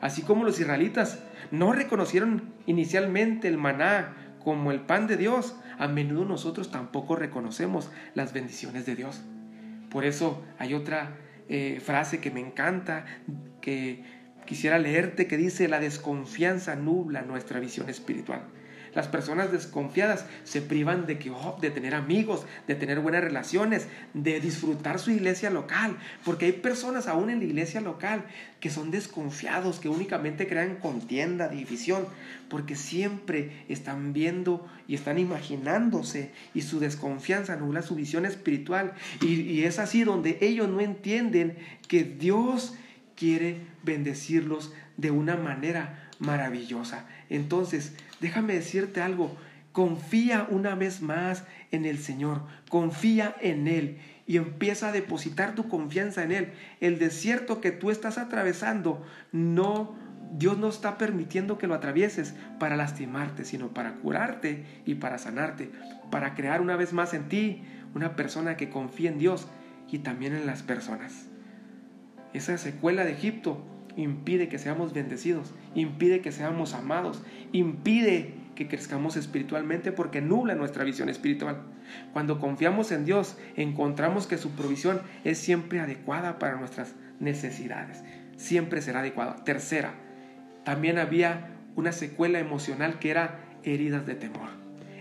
Así 0.01 0.21
como 0.21 0.43
los 0.43 0.59
israelitas 0.59 1.19
no 1.51 1.73
reconocieron 1.73 2.53
inicialmente 2.65 3.47
el 3.47 3.57
maná 3.57 4.13
como 4.43 4.71
el 4.71 4.81
pan 4.81 5.07
de 5.07 5.17
Dios, 5.17 5.55
a 5.79 5.87
menudo 5.87 6.25
nosotros 6.25 6.69
tampoco 6.69 7.15
reconocemos 7.15 7.89
las 8.13 8.33
bendiciones 8.33 8.85
de 8.85 8.95
Dios. 8.95 9.21
Por 9.89 10.05
eso 10.05 10.43
hay 10.59 10.73
otra 10.73 11.17
eh, 11.49 11.81
frase 11.83 12.19
que 12.19 12.31
me 12.31 12.41
encanta, 12.41 13.05
que 13.61 14.03
quisiera 14.45 14.77
leerte, 14.77 15.27
que 15.27 15.37
dice, 15.37 15.67
la 15.67 15.79
desconfianza 15.79 16.75
nubla 16.75 17.23
nuestra 17.23 17.59
visión 17.59 17.89
espiritual. 17.89 18.43
Las 18.95 19.07
personas 19.07 19.51
desconfiadas 19.51 20.25
se 20.45 20.61
privan 20.61 21.05
de, 21.05 21.19
que, 21.19 21.29
oh, 21.29 21.57
de 21.61 21.69
tener 21.69 21.93
amigos, 21.93 22.45
de 22.65 22.75
tener 22.75 23.01
buenas 23.01 23.23
relaciones, 23.23 23.87
de 24.13 24.39
disfrutar 24.39 24.99
su 24.99 25.11
iglesia 25.11 25.49
local, 25.49 25.97
porque 26.23 26.45
hay 26.45 26.53
personas 26.53 27.07
aún 27.07 27.29
en 27.29 27.39
la 27.39 27.45
iglesia 27.45 27.81
local 27.81 28.23
que 28.61 28.69
son 28.69 28.91
desconfiados, 28.91 29.79
que 29.79 29.89
únicamente 29.89 30.47
crean 30.47 30.77
contienda, 30.77 31.49
división, 31.49 32.07
porque 32.49 32.75
siempre 32.75 33.65
están 33.67 34.13
viendo 34.13 34.65
y 34.87 34.95
están 34.95 35.19
imaginándose 35.19 36.31
y 36.53 36.61
su 36.61 36.79
desconfianza 36.79 37.57
nubla 37.57 37.81
su 37.81 37.95
visión 37.95 38.25
espiritual. 38.25 38.93
Y, 39.21 39.41
y 39.41 39.65
es 39.65 39.77
así 39.77 40.03
donde 40.05 40.37
ellos 40.41 40.69
no 40.69 40.79
entienden 40.79 41.57
que 41.87 42.03
Dios 42.05 42.75
quiere 43.15 43.57
bendecirlos 43.83 44.73
de 44.97 45.11
una 45.11 45.35
manera 45.35 46.09
maravillosa. 46.19 47.05
Entonces, 47.29 47.93
déjame 48.21 48.53
decirte 48.53 49.01
algo, 49.01 49.35
confía 49.71 50.47
una 50.49 50.73
vez 50.75 51.01
más 51.01 51.43
en 51.71 51.85
el 51.85 51.99
Señor, 51.99 52.43
confía 52.69 53.35
en 53.41 53.67
Él 53.67 53.97
y 54.25 54.37
empieza 54.37 54.87
a 54.87 54.91
depositar 54.91 55.53
tu 55.53 55.67
confianza 55.67 56.23
en 56.23 56.31
Él. 56.31 56.53
El 56.79 56.97
desierto 56.97 57.61
que 57.61 57.71
tú 57.71 57.91
estás 57.91 58.17
atravesando, 58.17 59.05
no, 59.31 59.95
Dios 60.31 60.57
no 60.57 60.69
está 60.69 60.97
permitiendo 60.97 61.57
que 61.57 61.67
lo 61.67 61.75
atravieses 61.75 62.35
para 62.59 62.75
lastimarte, 62.77 63.45
sino 63.45 63.73
para 63.73 63.95
curarte 63.95 64.65
y 64.85 64.95
para 64.95 65.17
sanarte, 65.17 65.69
para 66.09 66.35
crear 66.35 66.61
una 66.61 66.75
vez 66.75 66.93
más 66.93 67.13
en 67.13 67.27
ti 67.27 67.63
una 67.93 68.15
persona 68.15 68.57
que 68.57 68.69
confía 68.69 69.09
en 69.09 69.19
Dios 69.19 69.47
y 69.91 69.99
también 69.99 70.33
en 70.33 70.45
las 70.45 70.63
personas. 70.63 71.27
Esa 72.33 72.57
secuela 72.57 73.05
de 73.05 73.11
Egipto 73.11 73.65
impide 73.95 74.49
que 74.49 74.59
seamos 74.59 74.93
bendecidos, 74.93 75.53
impide 75.73 76.21
que 76.21 76.31
seamos 76.31 76.73
amados, 76.73 77.21
impide 77.51 78.33
que 78.55 78.67
crezcamos 78.67 79.17
espiritualmente 79.17 79.91
porque 79.91 80.21
nubla 80.21 80.55
nuestra 80.55 80.83
visión 80.83 81.09
espiritual. 81.09 81.61
Cuando 82.13 82.39
confiamos 82.39 82.91
en 82.91 83.05
Dios, 83.05 83.37
encontramos 83.55 84.27
que 84.27 84.37
su 84.37 84.51
provisión 84.51 85.01
es 85.23 85.37
siempre 85.37 85.79
adecuada 85.79 86.39
para 86.39 86.57
nuestras 86.57 86.95
necesidades. 87.19 88.03
Siempre 88.37 88.81
será 88.81 89.01
adecuada. 89.01 89.43
Tercera, 89.43 89.93
también 90.63 90.97
había 90.97 91.51
una 91.75 91.91
secuela 91.91 92.39
emocional 92.39 92.99
que 92.99 93.11
era 93.11 93.39
heridas 93.63 94.05
de 94.05 94.15
temor. 94.15 94.49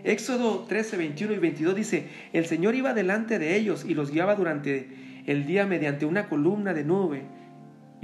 Éxodo 0.02 0.64
13, 0.68 0.98
21 0.98 1.32
y 1.34 1.38
22 1.38 1.74
dice, 1.74 2.08
el 2.32 2.44
Señor 2.44 2.74
iba 2.74 2.92
delante 2.92 3.38
de 3.38 3.56
ellos 3.56 3.86
y 3.88 3.94
los 3.94 4.10
guiaba 4.10 4.34
durante 4.34 5.22
el 5.26 5.46
día 5.46 5.64
mediante 5.64 6.04
una 6.04 6.28
columna 6.28 6.74
de 6.74 6.84
nube 6.84 7.22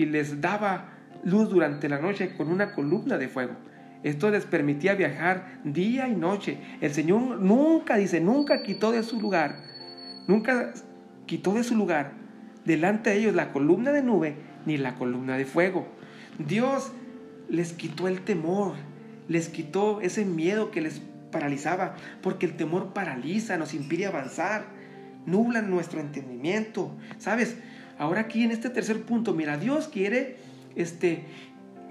y 0.01 0.07
les 0.07 0.41
daba 0.41 0.89
luz 1.25 1.51
durante 1.51 1.89
la 1.91 1.99
noche 1.99 2.35
con 2.35 2.49
una 2.49 2.73
columna 2.73 3.19
de 3.19 3.29
fuego. 3.29 3.53
Esto 4.03 4.31
les 4.31 4.47
permitía 4.47 4.95
viajar 4.95 5.61
día 5.63 6.09
y 6.09 6.17
noche. 6.17 6.59
El 6.81 6.95
Señor 6.95 7.39
nunca, 7.39 7.97
dice, 7.97 8.19
nunca 8.19 8.63
quitó 8.63 8.93
de 8.93 9.03
su 9.03 9.21
lugar, 9.21 9.59
nunca 10.27 10.73
quitó 11.27 11.53
de 11.53 11.65
su 11.65 11.77
lugar 11.77 12.13
delante 12.65 13.11
de 13.11 13.19
ellos 13.19 13.35
la 13.35 13.53
columna 13.53 13.93
de 13.93 14.03
nube 14.03 14.37
ni 14.65 14.79
la 14.79 14.95
columna 14.95 15.37
de 15.37 15.45
fuego. 15.45 15.87
Dios 16.39 16.93
les 17.51 17.75
quitó 17.75 18.09
el 18.09 18.23
temor, 18.23 18.77
les 19.29 19.51
quitó 19.51 20.01
ese 20.01 20.25
miedo 20.25 20.71
que 20.71 20.81
les 20.81 21.03
paralizaba, 21.31 21.95
porque 22.23 22.47
el 22.47 22.57
temor 22.57 22.95
paraliza, 22.95 23.59
nos 23.59 23.75
impide 23.75 24.07
avanzar, 24.07 24.65
nubla 25.27 25.61
nuestro 25.61 26.01
entendimiento. 26.01 26.97
¿Sabes? 27.19 27.59
Ahora 28.01 28.23
aquí 28.23 28.45
en 28.45 28.51
este 28.51 28.71
tercer 28.71 29.03
punto, 29.03 29.35
mira, 29.35 29.59
Dios 29.59 29.87
quiere 29.87 30.37
este, 30.75 31.25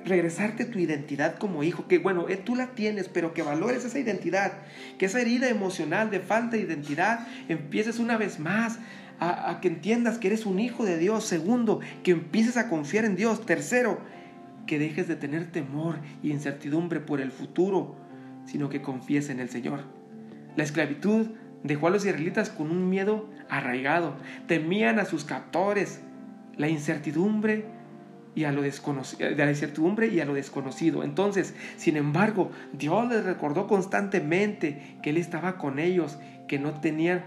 regresarte 0.06 0.66
tu 0.66 0.80
identidad 0.80 1.38
como 1.38 1.62
hijo, 1.62 1.88
que 1.88 2.00
bueno, 2.00 2.28
eh, 2.30 2.36
tú 2.36 2.56
la 2.56 2.70
tienes, 2.72 3.08
pero 3.08 3.36
que 3.36 3.44
valores 3.44 3.86
esa 3.86 4.00
identidad, 4.00 4.54
que 4.98 5.06
esa 5.06 5.22
herida 5.22 5.50
emocional 5.50 6.10
de 6.10 6.20
falta 6.20 6.58
de 6.58 6.64
identidad 6.64 7.28
empieces 7.48 8.00
una 8.00 8.18
vez 8.18 8.40
más 8.40 8.80
a, 9.20 9.60
que 9.62 9.68
entiendas 9.68 10.18
que 10.18 10.30
eres 10.30 10.48
un 10.48 10.60
hijo 10.60 10.84
de 10.84 10.98
Dios. 10.98 11.26
Segundo, 11.26 11.80
que 12.02 12.10
empieces 12.10 12.58
a 12.58 12.70
confiar 12.70 13.06
en 13.06 13.16
Dios. 13.16 13.46
Tercero, 13.46 14.00
que 14.66 14.80
dejes 14.80 15.08
de 15.08 15.16
tener 15.16 15.52
temor 15.52 16.00
y 16.24 16.32
incertidumbre 16.32 17.02
por 17.02 17.22
el 17.22 17.32
futuro, 17.32 17.96
sino 18.48 18.68
que 18.70 18.82
confíes 18.82 19.30
en 19.30 19.40
el 19.40 19.50
Señor. 19.50 19.82
La 20.56 20.64
esclavitud 20.64 21.28
dejó 21.64 21.88
a 21.88 21.90
los 21.90 22.06
israelitas 22.06 22.50
con 22.50 22.72
un 22.72 22.90
miedo 22.90 23.30
arraigado. 23.50 24.16
Temían 24.48 25.00
a 25.00 25.06
sus 25.06 25.26
captores, 25.26 26.02
la 26.58 26.70
incertidumbre 26.70 27.66
y 28.36 28.44
a 28.44 28.52
lo 28.52 28.62
desconocido, 28.62 29.30
de 29.30 29.36
la 29.36 29.50
incertidumbre 29.50 30.08
y 30.08 30.20
a 30.20 30.26
lo 30.26 30.34
desconocido. 30.34 31.04
Entonces, 31.04 31.56
sin 31.78 31.98
embargo, 31.98 32.52
Dios 32.74 33.10
les 33.10 33.26
recordó 33.26 33.68
constantemente 33.68 34.98
que 35.02 35.10
Él 35.10 35.18
estaba 35.18 35.58
con 35.58 35.80
ellos, 35.80 36.20
que 36.48 36.60
no 36.60 36.80
tenían 36.80 37.24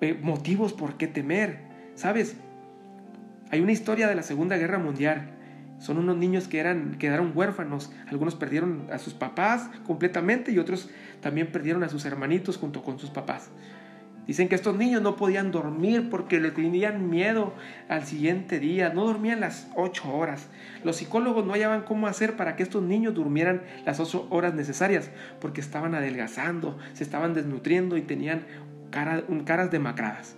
eh, 0.00 0.18
motivos 0.20 0.72
por 0.72 0.96
qué 0.96 1.06
temer. 1.06 1.58
¿Sabes? 1.94 2.36
Hay 3.50 3.60
una 3.60 3.72
historia 3.72 4.08
de 4.08 4.14
la 4.14 4.22
Segunda 4.22 4.56
Guerra 4.56 4.78
Mundial. 4.78 5.30
Son 5.78 5.98
unos 5.98 6.16
niños 6.16 6.48
que 6.48 6.58
eran, 6.58 6.96
quedaron 6.98 7.32
huérfanos. 7.34 7.92
Algunos 8.08 8.34
perdieron 8.34 8.86
a 8.90 8.98
sus 8.98 9.14
papás 9.14 9.70
completamente 9.86 10.50
y 10.50 10.58
otros 10.58 10.90
también 11.20 11.52
perdieron 11.52 11.84
a 11.84 11.88
sus 11.88 12.04
hermanitos 12.06 12.56
junto 12.56 12.82
con 12.82 12.98
sus 12.98 13.10
papás. 13.10 13.50
Dicen 14.26 14.48
que 14.48 14.56
estos 14.56 14.76
niños 14.76 15.02
no 15.02 15.16
podían 15.16 15.52
dormir 15.52 16.10
porque 16.10 16.40
le 16.40 16.50
tenían 16.50 17.08
miedo 17.08 17.54
al 17.88 18.04
siguiente 18.04 18.58
día, 18.58 18.88
no 18.88 19.04
dormían 19.04 19.40
las 19.40 19.68
ocho 19.76 20.12
horas. 20.12 20.48
Los 20.82 20.96
psicólogos 20.96 21.46
no 21.46 21.52
hallaban 21.52 21.82
cómo 21.82 22.08
hacer 22.08 22.36
para 22.36 22.56
que 22.56 22.64
estos 22.64 22.82
niños 22.82 23.14
durmieran 23.14 23.62
las 23.84 24.00
ocho 24.00 24.26
horas 24.30 24.54
necesarias 24.54 25.10
porque 25.40 25.60
estaban 25.60 25.94
adelgazando, 25.94 26.76
se 26.92 27.04
estaban 27.04 27.34
desnutriendo 27.34 27.96
y 27.96 28.02
tenían 28.02 28.42
caras 28.90 29.70
demacradas. 29.70 30.34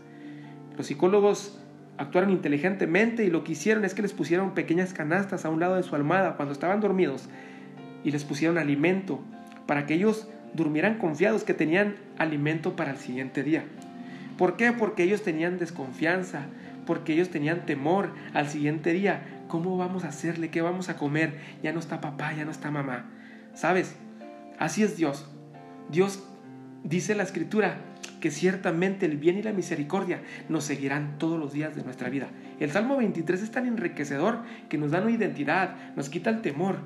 Los 0.76 0.86
psicólogos 0.86 1.58
actuaron 1.96 2.30
inteligentemente 2.30 3.24
y 3.24 3.30
lo 3.30 3.42
que 3.42 3.52
hicieron 3.52 3.84
es 3.84 3.94
que 3.94 4.02
les 4.02 4.12
pusieron 4.12 4.54
pequeñas 4.54 4.92
canastas 4.92 5.44
a 5.46 5.48
un 5.48 5.60
lado 5.60 5.76
de 5.76 5.82
su 5.82 5.94
almohada 5.96 6.36
cuando 6.36 6.52
estaban 6.52 6.80
dormidos 6.80 7.28
y 8.04 8.10
les 8.10 8.24
pusieron 8.24 8.58
alimento 8.58 9.20
para 9.66 9.86
que 9.86 9.94
ellos 9.94 10.28
durmieran 10.54 10.98
confiados 10.98 11.44
que 11.44 11.54
tenían 11.54 11.96
alimento 12.18 12.76
para 12.76 12.92
el 12.92 12.98
siguiente 12.98 13.42
día. 13.42 13.64
¿Por 14.38 14.56
qué? 14.56 14.72
Porque 14.72 15.02
ellos 15.02 15.22
tenían 15.22 15.58
desconfianza, 15.58 16.46
porque 16.86 17.12
ellos 17.12 17.28
tenían 17.28 17.66
temor 17.66 18.12
al 18.32 18.48
siguiente 18.48 18.92
día. 18.92 19.44
¿Cómo 19.48 19.76
vamos 19.76 20.04
a 20.04 20.08
hacerle? 20.08 20.48
¿Qué 20.48 20.62
vamos 20.62 20.88
a 20.88 20.96
comer? 20.96 21.40
Ya 21.62 21.72
no 21.72 21.80
está 21.80 22.00
papá, 22.00 22.32
ya 22.32 22.44
no 22.44 22.52
está 22.52 22.70
mamá. 22.70 23.10
¿Sabes? 23.54 23.96
Así 24.58 24.84
es 24.84 24.96
Dios. 24.96 25.28
Dios 25.90 26.22
dice 26.84 27.16
la 27.16 27.24
escritura 27.24 27.78
que 28.20 28.30
ciertamente 28.30 29.06
el 29.06 29.16
bien 29.16 29.38
y 29.38 29.42
la 29.42 29.52
misericordia 29.52 30.22
nos 30.48 30.64
seguirán 30.64 31.18
todos 31.18 31.38
los 31.38 31.52
días 31.52 31.74
de 31.74 31.82
nuestra 31.82 32.08
vida. 32.08 32.28
El 32.60 32.70
Salmo 32.70 32.96
23 32.96 33.42
es 33.42 33.50
tan 33.50 33.66
enriquecedor 33.66 34.42
que 34.68 34.78
nos 34.78 34.92
da 34.92 35.00
una 35.00 35.10
identidad, 35.10 35.74
nos 35.96 36.08
quita 36.08 36.30
el 36.30 36.42
temor, 36.42 36.76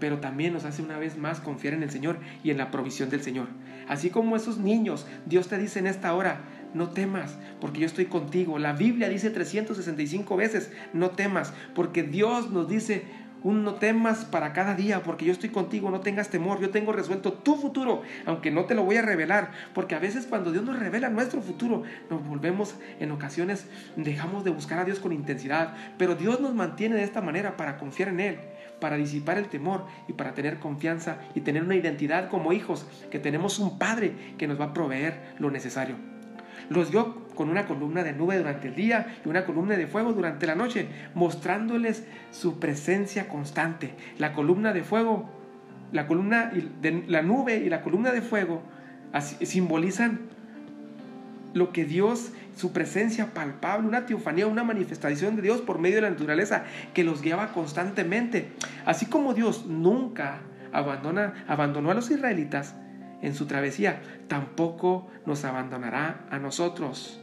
pero 0.00 0.18
también 0.18 0.52
nos 0.52 0.64
hace 0.64 0.82
una 0.82 0.98
vez 0.98 1.16
más 1.16 1.40
confiar 1.40 1.74
en 1.74 1.82
el 1.82 1.90
Señor 1.90 2.18
y 2.42 2.50
en 2.50 2.58
la 2.58 2.70
provisión 2.70 3.10
del 3.10 3.22
Señor. 3.22 3.48
Así 3.88 4.10
como 4.10 4.36
esos 4.36 4.58
niños, 4.58 5.06
Dios 5.26 5.48
te 5.48 5.58
dice 5.58 5.78
en 5.78 5.86
esta 5.86 6.14
hora, 6.14 6.40
no 6.74 6.90
temas, 6.90 7.36
porque 7.60 7.80
yo 7.80 7.86
estoy 7.86 8.06
contigo. 8.06 8.58
La 8.58 8.72
Biblia 8.72 9.08
dice 9.08 9.30
365 9.30 10.36
veces, 10.36 10.70
no 10.92 11.10
temas, 11.10 11.52
porque 11.74 12.02
Dios 12.02 12.50
nos 12.50 12.68
dice, 12.68 13.04
un 13.44 13.62
no 13.62 13.74
temas 13.74 14.24
para 14.24 14.52
cada 14.52 14.74
día, 14.74 15.02
porque 15.02 15.26
yo 15.26 15.32
estoy 15.32 15.50
contigo, 15.50 15.90
no 15.90 16.00
tengas 16.00 16.30
temor, 16.30 16.60
yo 16.60 16.70
tengo 16.70 16.92
resuelto 16.92 17.34
tu 17.34 17.56
futuro, 17.56 18.02
aunque 18.24 18.50
no 18.50 18.64
te 18.64 18.74
lo 18.74 18.84
voy 18.84 18.96
a 18.96 19.02
revelar, 19.02 19.52
porque 19.74 19.94
a 19.94 19.98
veces 19.98 20.26
cuando 20.26 20.50
Dios 20.50 20.64
nos 20.64 20.78
revela 20.78 21.10
nuestro 21.10 21.42
futuro, 21.42 21.82
nos 22.10 22.26
volvemos 22.26 22.74
en 23.00 23.12
ocasiones, 23.12 23.66
dejamos 23.96 24.44
de 24.44 24.50
buscar 24.50 24.78
a 24.78 24.84
Dios 24.84 24.98
con 24.98 25.12
intensidad, 25.12 25.74
pero 25.98 26.14
Dios 26.16 26.40
nos 26.40 26.54
mantiene 26.54 26.96
de 26.96 27.04
esta 27.04 27.20
manera 27.20 27.56
para 27.56 27.76
confiar 27.76 28.08
en 28.08 28.20
Él 28.20 28.38
para 28.80 28.96
disipar 28.96 29.38
el 29.38 29.48
temor 29.48 29.86
y 30.08 30.12
para 30.12 30.34
tener 30.34 30.58
confianza 30.58 31.16
y 31.34 31.40
tener 31.40 31.62
una 31.62 31.76
identidad 31.76 32.28
como 32.28 32.52
hijos, 32.52 32.84
que 33.10 33.18
tenemos 33.18 33.58
un 33.58 33.78
Padre 33.78 34.34
que 34.36 34.46
nos 34.46 34.60
va 34.60 34.66
a 34.66 34.74
proveer 34.74 35.34
lo 35.38 35.50
necesario. 35.50 36.13
Los 36.70 36.90
dio 36.90 37.24
con 37.34 37.50
una 37.50 37.66
columna 37.66 38.02
de 38.02 38.12
nube 38.12 38.38
durante 38.38 38.68
el 38.68 38.74
día 38.74 39.18
y 39.24 39.28
una 39.28 39.44
columna 39.44 39.76
de 39.76 39.86
fuego 39.86 40.12
durante 40.12 40.46
la 40.46 40.54
noche, 40.54 40.88
mostrándoles 41.14 42.04
su 42.30 42.58
presencia 42.58 43.28
constante. 43.28 43.94
La 44.18 44.32
columna 44.32 44.72
de 44.72 44.82
fuego, 44.82 45.28
la 45.92 46.06
columna 46.06 46.50
de 46.80 47.04
la 47.08 47.22
nube 47.22 47.56
y 47.56 47.68
la 47.68 47.82
columna 47.82 48.12
de 48.12 48.22
fuego 48.22 48.62
simbolizan 49.42 50.20
lo 51.54 51.72
que 51.72 51.84
Dios, 51.84 52.32
su 52.56 52.72
presencia 52.72 53.32
palpable, 53.32 53.86
una 53.86 54.06
teofanía, 54.06 54.46
una 54.46 54.64
manifestación 54.64 55.36
de 55.36 55.42
Dios 55.42 55.60
por 55.60 55.78
medio 55.78 55.96
de 55.96 56.02
la 56.02 56.10
naturaleza 56.10 56.64
que 56.92 57.04
los 57.04 57.22
guiaba 57.22 57.52
constantemente. 57.52 58.48
Así 58.84 59.06
como 59.06 59.34
Dios 59.34 59.66
nunca 59.66 60.40
abandona, 60.72 61.44
abandonó 61.46 61.92
a 61.92 61.94
los 61.94 62.10
israelitas, 62.10 62.74
en 63.22 63.34
su 63.34 63.46
travesía, 63.46 64.02
tampoco 64.28 65.08
nos 65.26 65.44
abandonará 65.44 66.26
a 66.30 66.38
nosotros. 66.38 67.20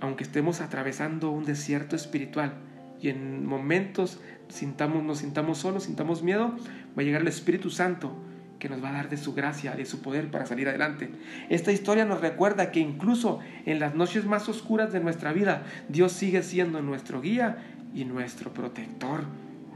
Aunque 0.00 0.24
estemos 0.24 0.60
atravesando 0.60 1.30
un 1.30 1.44
desierto 1.44 1.96
espiritual 1.96 2.54
y 3.00 3.08
en 3.08 3.46
momentos 3.46 4.20
sintamos, 4.48 5.02
nos 5.02 5.18
sintamos 5.18 5.58
solos, 5.58 5.84
sintamos 5.84 6.22
miedo, 6.22 6.56
va 6.96 7.02
a 7.02 7.04
llegar 7.04 7.22
el 7.22 7.28
Espíritu 7.28 7.70
Santo 7.70 8.14
que 8.58 8.68
nos 8.68 8.82
va 8.82 8.88
a 8.88 8.92
dar 8.92 9.08
de 9.08 9.16
su 9.16 9.34
gracia, 9.34 9.74
de 9.74 9.84
su 9.84 10.00
poder 10.00 10.30
para 10.30 10.46
salir 10.46 10.68
adelante. 10.68 11.10
Esta 11.50 11.72
historia 11.72 12.04
nos 12.04 12.20
recuerda 12.20 12.72
que 12.72 12.80
incluso 12.80 13.40
en 13.66 13.80
las 13.80 13.94
noches 13.94 14.24
más 14.24 14.48
oscuras 14.48 14.92
de 14.92 15.00
nuestra 15.00 15.32
vida, 15.32 15.64
Dios 15.88 16.12
sigue 16.12 16.42
siendo 16.42 16.80
nuestro 16.80 17.20
guía 17.20 17.58
y 17.94 18.04
nuestro 18.04 18.52
protector 18.52 19.24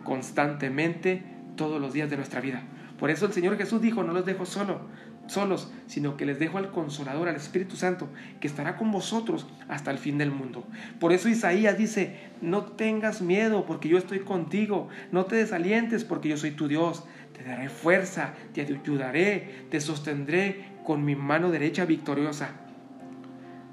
constantemente 0.04 1.22
todos 1.56 1.80
los 1.80 1.92
días 1.92 2.08
de 2.10 2.16
nuestra 2.16 2.40
vida. 2.40 2.62
Por 3.00 3.10
eso 3.10 3.24
el 3.24 3.32
Señor 3.32 3.56
Jesús 3.56 3.80
dijo, 3.80 4.04
no 4.04 4.12
los 4.12 4.26
dejo 4.26 4.44
solo, 4.44 4.82
solos, 5.26 5.72
sino 5.86 6.18
que 6.18 6.26
les 6.26 6.38
dejo 6.38 6.58
al 6.58 6.70
Consolador, 6.70 7.30
al 7.30 7.36
Espíritu 7.36 7.74
Santo, 7.74 8.10
que 8.40 8.46
estará 8.46 8.76
con 8.76 8.92
vosotros 8.92 9.46
hasta 9.68 9.90
el 9.90 9.96
fin 9.96 10.18
del 10.18 10.30
mundo. 10.30 10.64
Por 10.98 11.14
eso 11.14 11.30
Isaías 11.30 11.78
dice, 11.78 12.18
no 12.42 12.64
tengas 12.64 13.22
miedo 13.22 13.64
porque 13.64 13.88
yo 13.88 13.96
estoy 13.96 14.18
contigo, 14.18 14.90
no 15.12 15.24
te 15.24 15.36
desalientes 15.36 16.04
porque 16.04 16.28
yo 16.28 16.36
soy 16.36 16.50
tu 16.50 16.68
Dios, 16.68 17.04
te 17.32 17.42
daré 17.42 17.70
fuerza, 17.70 18.34
te 18.52 18.60
ayudaré, 18.60 19.64
te 19.70 19.80
sostendré 19.80 20.66
con 20.84 21.02
mi 21.02 21.16
mano 21.16 21.50
derecha 21.50 21.86
victoriosa. 21.86 22.50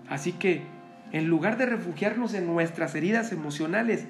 Así 0.07 0.31
que, 0.31 0.61
en 1.11 1.27
lugar 1.27 1.57
de 1.57 1.65
refugiarnos 1.65 2.33
en 2.33 2.47
nuestras 2.47 2.95
heridas 2.95 3.33
emocionales, 3.33 4.05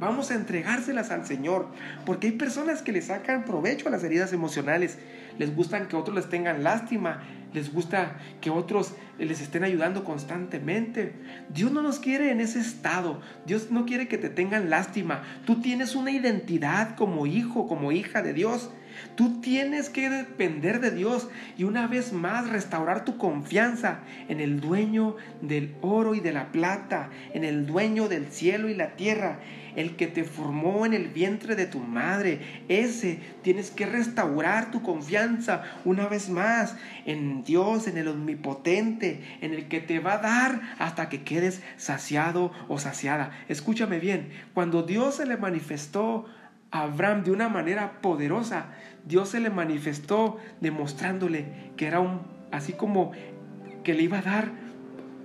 Vamos 0.00 0.30
a 0.30 0.34
entregárselas 0.34 1.10
al 1.10 1.26
Señor, 1.26 1.68
porque 2.06 2.28
hay 2.28 2.32
personas 2.32 2.80
que 2.80 2.90
le 2.90 3.02
sacan 3.02 3.44
provecho 3.44 3.86
a 3.86 3.90
las 3.90 4.02
heridas 4.02 4.32
emocionales. 4.32 4.96
Les 5.38 5.54
gustan 5.54 5.88
que 5.88 5.96
otros 5.96 6.16
les 6.16 6.30
tengan 6.30 6.64
lástima, 6.64 7.22
les 7.52 7.70
gusta 7.70 8.18
que 8.40 8.48
otros 8.48 8.94
les 9.18 9.42
estén 9.42 9.62
ayudando 9.62 10.02
constantemente. 10.02 11.12
Dios 11.50 11.70
no 11.70 11.82
nos 11.82 11.98
quiere 11.98 12.30
en 12.30 12.40
ese 12.40 12.60
estado. 12.60 13.20
Dios 13.44 13.70
no 13.70 13.84
quiere 13.84 14.08
que 14.08 14.16
te 14.16 14.30
tengan 14.30 14.70
lástima. 14.70 15.22
Tú 15.44 15.60
tienes 15.60 15.94
una 15.94 16.12
identidad 16.12 16.96
como 16.96 17.26
hijo, 17.26 17.68
como 17.68 17.92
hija 17.92 18.22
de 18.22 18.32
Dios. 18.32 18.70
Tú 19.14 19.40
tienes 19.40 19.88
que 19.88 20.08
depender 20.08 20.80
de 20.80 20.90
Dios 20.90 21.28
y 21.56 21.64
una 21.64 21.86
vez 21.86 22.12
más 22.12 22.48
restaurar 22.48 23.04
tu 23.04 23.18
confianza 23.18 24.00
en 24.28 24.40
el 24.40 24.60
dueño 24.60 25.16
del 25.42 25.74
oro 25.80 26.14
y 26.14 26.20
de 26.20 26.32
la 26.32 26.52
plata, 26.52 27.10
en 27.34 27.44
el 27.44 27.66
dueño 27.66 28.08
del 28.08 28.26
cielo 28.26 28.68
y 28.68 28.74
la 28.74 28.96
tierra, 28.96 29.40
el 29.76 29.96
que 29.96 30.06
te 30.06 30.24
formó 30.24 30.86
en 30.86 30.94
el 30.94 31.08
vientre 31.08 31.56
de 31.56 31.66
tu 31.66 31.78
madre. 31.78 32.64
Ese 32.68 33.20
tienes 33.42 33.70
que 33.70 33.86
restaurar 33.86 34.70
tu 34.70 34.82
confianza 34.82 35.62
una 35.84 36.08
vez 36.08 36.28
más 36.28 36.76
en 37.06 37.44
Dios, 37.44 37.86
en 37.86 37.98
el 37.98 38.08
omnipotente, 38.08 39.20
en 39.40 39.54
el 39.54 39.68
que 39.68 39.80
te 39.80 39.98
va 39.98 40.14
a 40.14 40.18
dar 40.18 40.60
hasta 40.78 41.08
que 41.08 41.22
quedes 41.22 41.62
saciado 41.76 42.52
o 42.68 42.78
saciada. 42.78 43.32
Escúchame 43.48 44.00
bien, 44.00 44.30
cuando 44.54 44.82
Dios 44.82 45.16
se 45.16 45.26
le 45.26 45.36
manifestó 45.36 46.26
Abraham 46.70 47.24
de 47.24 47.32
una 47.32 47.48
manera 47.48 48.00
poderosa, 48.00 48.66
Dios 49.04 49.30
se 49.30 49.40
le 49.40 49.50
manifestó 49.50 50.38
demostrándole 50.60 51.46
que 51.76 51.86
era 51.86 52.00
un, 52.00 52.20
así 52.52 52.72
como 52.72 53.12
que 53.82 53.94
le 53.94 54.02
iba 54.02 54.18
a 54.18 54.22
dar 54.22 54.48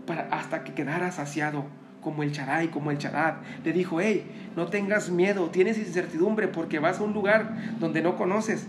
para, 0.07 0.27
hasta 0.31 0.63
que 0.63 0.73
quedara 0.73 1.11
saciado, 1.11 1.65
como 2.01 2.23
el 2.23 2.31
Charay, 2.31 2.69
como 2.69 2.91
el 2.91 2.97
Charat. 2.97 3.37
Le 3.63 3.73
dijo, 3.73 3.99
hey, 3.99 4.25
no 4.55 4.67
tengas 4.67 5.09
miedo, 5.09 5.49
tienes 5.49 5.77
incertidumbre 5.77 6.47
porque 6.47 6.79
vas 6.79 6.99
a 6.99 7.03
un 7.03 7.13
lugar 7.13 7.55
donde 7.79 8.01
no 8.01 8.15
conoces. 8.15 8.67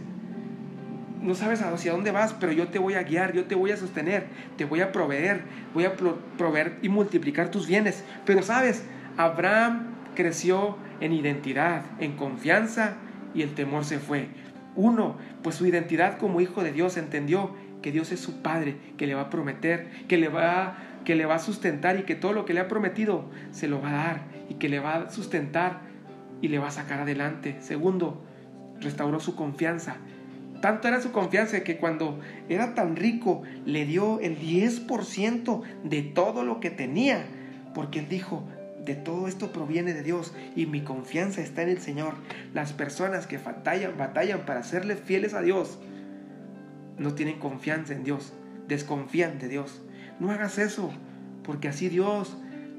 No 1.21 1.35
sabes 1.35 1.61
hacia 1.61 1.93
dónde 1.93 2.13
vas, 2.13 2.35
pero 2.35 2.53
yo 2.53 2.69
te 2.69 2.79
voy 2.79 2.95
a 2.95 3.03
guiar, 3.03 3.33
yo 3.33 3.45
te 3.45 3.55
voy 3.55 3.73
a 3.73 3.77
sostener, 3.77 4.27
te 4.57 4.65
voy 4.65 4.81
a 4.81 4.93
proveer, 4.93 5.43
voy 5.75 5.85
a 5.85 5.95
proveer 6.39 6.79
y 6.83 6.89
multiplicar 6.89 7.51
tus 7.51 7.67
bienes. 7.67 8.05
Pero 8.25 8.43
sabes, 8.43 8.85
Abraham 9.17 9.95
creció 10.15 10.79
en 11.01 11.13
identidad, 11.13 11.85
en 11.99 12.17
confianza 12.17 12.97
y 13.35 13.43
el 13.43 13.55
temor 13.55 13.85
se 13.85 13.99
fue. 13.99 14.29
Uno, 14.75 15.17
pues 15.43 15.57
su 15.57 15.67
identidad 15.67 16.19
como 16.19 16.41
hijo 16.41 16.63
de 16.63 16.73
Dios 16.73 16.97
entendió 16.97 17.55
que 17.83 17.93
Dios 17.93 18.13
es 18.13 18.21
su 18.21 18.43
padre, 18.43 18.77
que 18.97 19.07
le 19.07 19.15
va 19.15 19.23
a 19.23 19.31
prometer, 19.31 19.89
que 20.09 20.17
le 20.17 20.29
va, 20.29 20.77
que 21.05 21.15
le 21.15 21.27
va 21.27 21.37
a 21.37 21.39
sustentar 21.39 21.99
y 21.99 22.03
que 22.03 22.15
todo 22.15 22.33
lo 22.33 22.45
que 22.45 22.55
le 22.55 22.61
ha 22.61 22.69
prometido 22.69 23.25
se 23.53 23.69
lo 23.69 23.81
va 23.81 23.91
a 23.91 24.07
dar 24.07 24.21
y 24.49 24.55
que 24.55 24.69
le 24.69 24.81
va 24.81 24.95
a 24.97 25.11
sustentar 25.11 25.81
y 26.43 26.49
le 26.49 26.59
va 26.59 26.69
a 26.69 26.73
sacar 26.73 27.01
adelante. 27.01 27.57
Segundo, 27.61 28.23
restauró 28.81 29.21
su 29.21 29.37
confianza. 29.37 29.97
Tanto 30.61 30.89
era 30.89 31.01
su 31.01 31.13
confianza 31.13 31.63
que 31.63 31.77
cuando 31.77 32.19
era 32.49 32.75
tan 32.75 32.97
rico 32.97 33.43
le 33.65 33.85
dio 33.85 34.21
el 34.21 34.39
10% 34.39 35.63
de 35.85 36.03
todo 36.03 36.43
lo 36.43 36.61
que 36.61 36.71
tenía, 36.71 37.25
porque 37.75 38.01
él 38.01 38.09
dijo, 38.09 38.43
de 38.87 38.95
todo 38.95 39.29
esto 39.29 39.53
proviene 39.53 39.93
de 39.93 40.03
Dios 40.03 40.33
y 40.55 40.67
mi 40.67 40.83
confianza 40.83 41.43
está 41.43 41.63
en 41.63 41.69
el 41.69 41.79
Señor. 41.81 42.15
Las 42.55 42.73
personas 42.73 43.27
que 43.27 43.37
batallan, 43.37 43.99
batallan 43.99 44.47
para 44.47 44.63
serle 44.63 44.97
fieles 44.97 45.35
a 45.35 45.43
Dios 45.43 45.79
no 46.99 47.15
tienen 47.15 47.39
confianza 47.39 47.93
en 47.93 48.05
Dios, 48.05 48.33
desconfían 48.69 49.39
de 49.39 49.49
Dios. 49.49 49.83
No 50.19 50.31
hagas 50.31 50.59
eso, 50.59 50.91
porque 51.43 51.69
así 51.69 51.89
Dios 51.89 52.37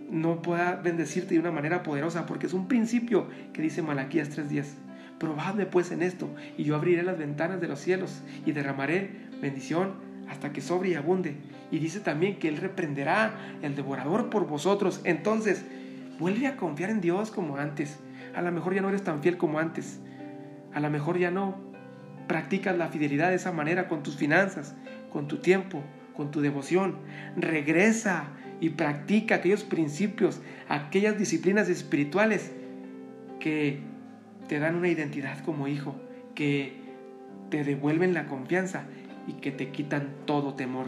no 0.09 0.41
pueda 0.41 0.75
bendecirte 0.75 1.33
de 1.35 1.39
una 1.39 1.51
manera 1.51 1.83
poderosa, 1.83 2.25
porque 2.25 2.47
es 2.47 2.53
un 2.53 2.67
principio 2.67 3.27
que 3.53 3.61
dice 3.61 3.81
Malaquías 3.81 4.29
3:10. 4.29 4.65
Probadme 5.19 5.65
pues 5.65 5.91
en 5.91 6.01
esto, 6.01 6.29
y 6.57 6.63
yo 6.63 6.75
abriré 6.75 7.03
las 7.03 7.17
ventanas 7.17 7.59
de 7.59 7.67
los 7.67 7.79
cielos 7.79 8.21
y 8.45 8.53
derramaré 8.53 9.11
bendición 9.41 9.93
hasta 10.29 10.51
que 10.53 10.61
sobre 10.61 10.89
y 10.89 10.93
abunde. 10.95 11.35
Y 11.71 11.79
dice 11.79 11.99
también 11.99 12.39
que 12.39 12.47
Él 12.47 12.57
reprenderá 12.57 13.33
el 13.61 13.75
devorador 13.75 14.29
por 14.29 14.47
vosotros. 14.47 15.01
Entonces, 15.03 15.65
Vuelve 16.19 16.47
a 16.47 16.57
confiar 16.57 16.89
en 16.89 17.01
Dios 17.01 17.31
como 17.31 17.57
antes. 17.57 17.99
A 18.35 18.41
lo 18.41 18.51
mejor 18.51 18.73
ya 18.73 18.81
no 18.81 18.89
eres 18.89 19.03
tan 19.03 19.21
fiel 19.21 19.37
como 19.37 19.59
antes. 19.59 19.99
A 20.73 20.79
lo 20.79 20.89
mejor 20.89 21.17
ya 21.17 21.31
no 21.31 21.57
practicas 22.27 22.77
la 22.77 22.87
fidelidad 22.87 23.29
de 23.29 23.35
esa 23.35 23.51
manera 23.51 23.87
con 23.87 24.03
tus 24.03 24.15
finanzas, 24.17 24.75
con 25.11 25.27
tu 25.27 25.37
tiempo, 25.37 25.83
con 26.15 26.31
tu 26.31 26.41
devoción. 26.41 26.97
Regresa 27.35 28.29
y 28.59 28.69
practica 28.69 29.35
aquellos 29.35 29.63
principios, 29.63 30.41
aquellas 30.67 31.17
disciplinas 31.17 31.69
espirituales 31.69 32.51
que 33.39 33.79
te 34.47 34.59
dan 34.59 34.75
una 34.75 34.87
identidad 34.87 35.39
como 35.43 35.67
hijo, 35.67 35.95
que 36.35 36.73
te 37.49 37.63
devuelven 37.63 38.13
la 38.13 38.25
confianza 38.27 38.85
y 39.27 39.33
que 39.33 39.51
te 39.51 39.69
quitan 39.69 40.09
todo 40.25 40.55
temor. 40.55 40.87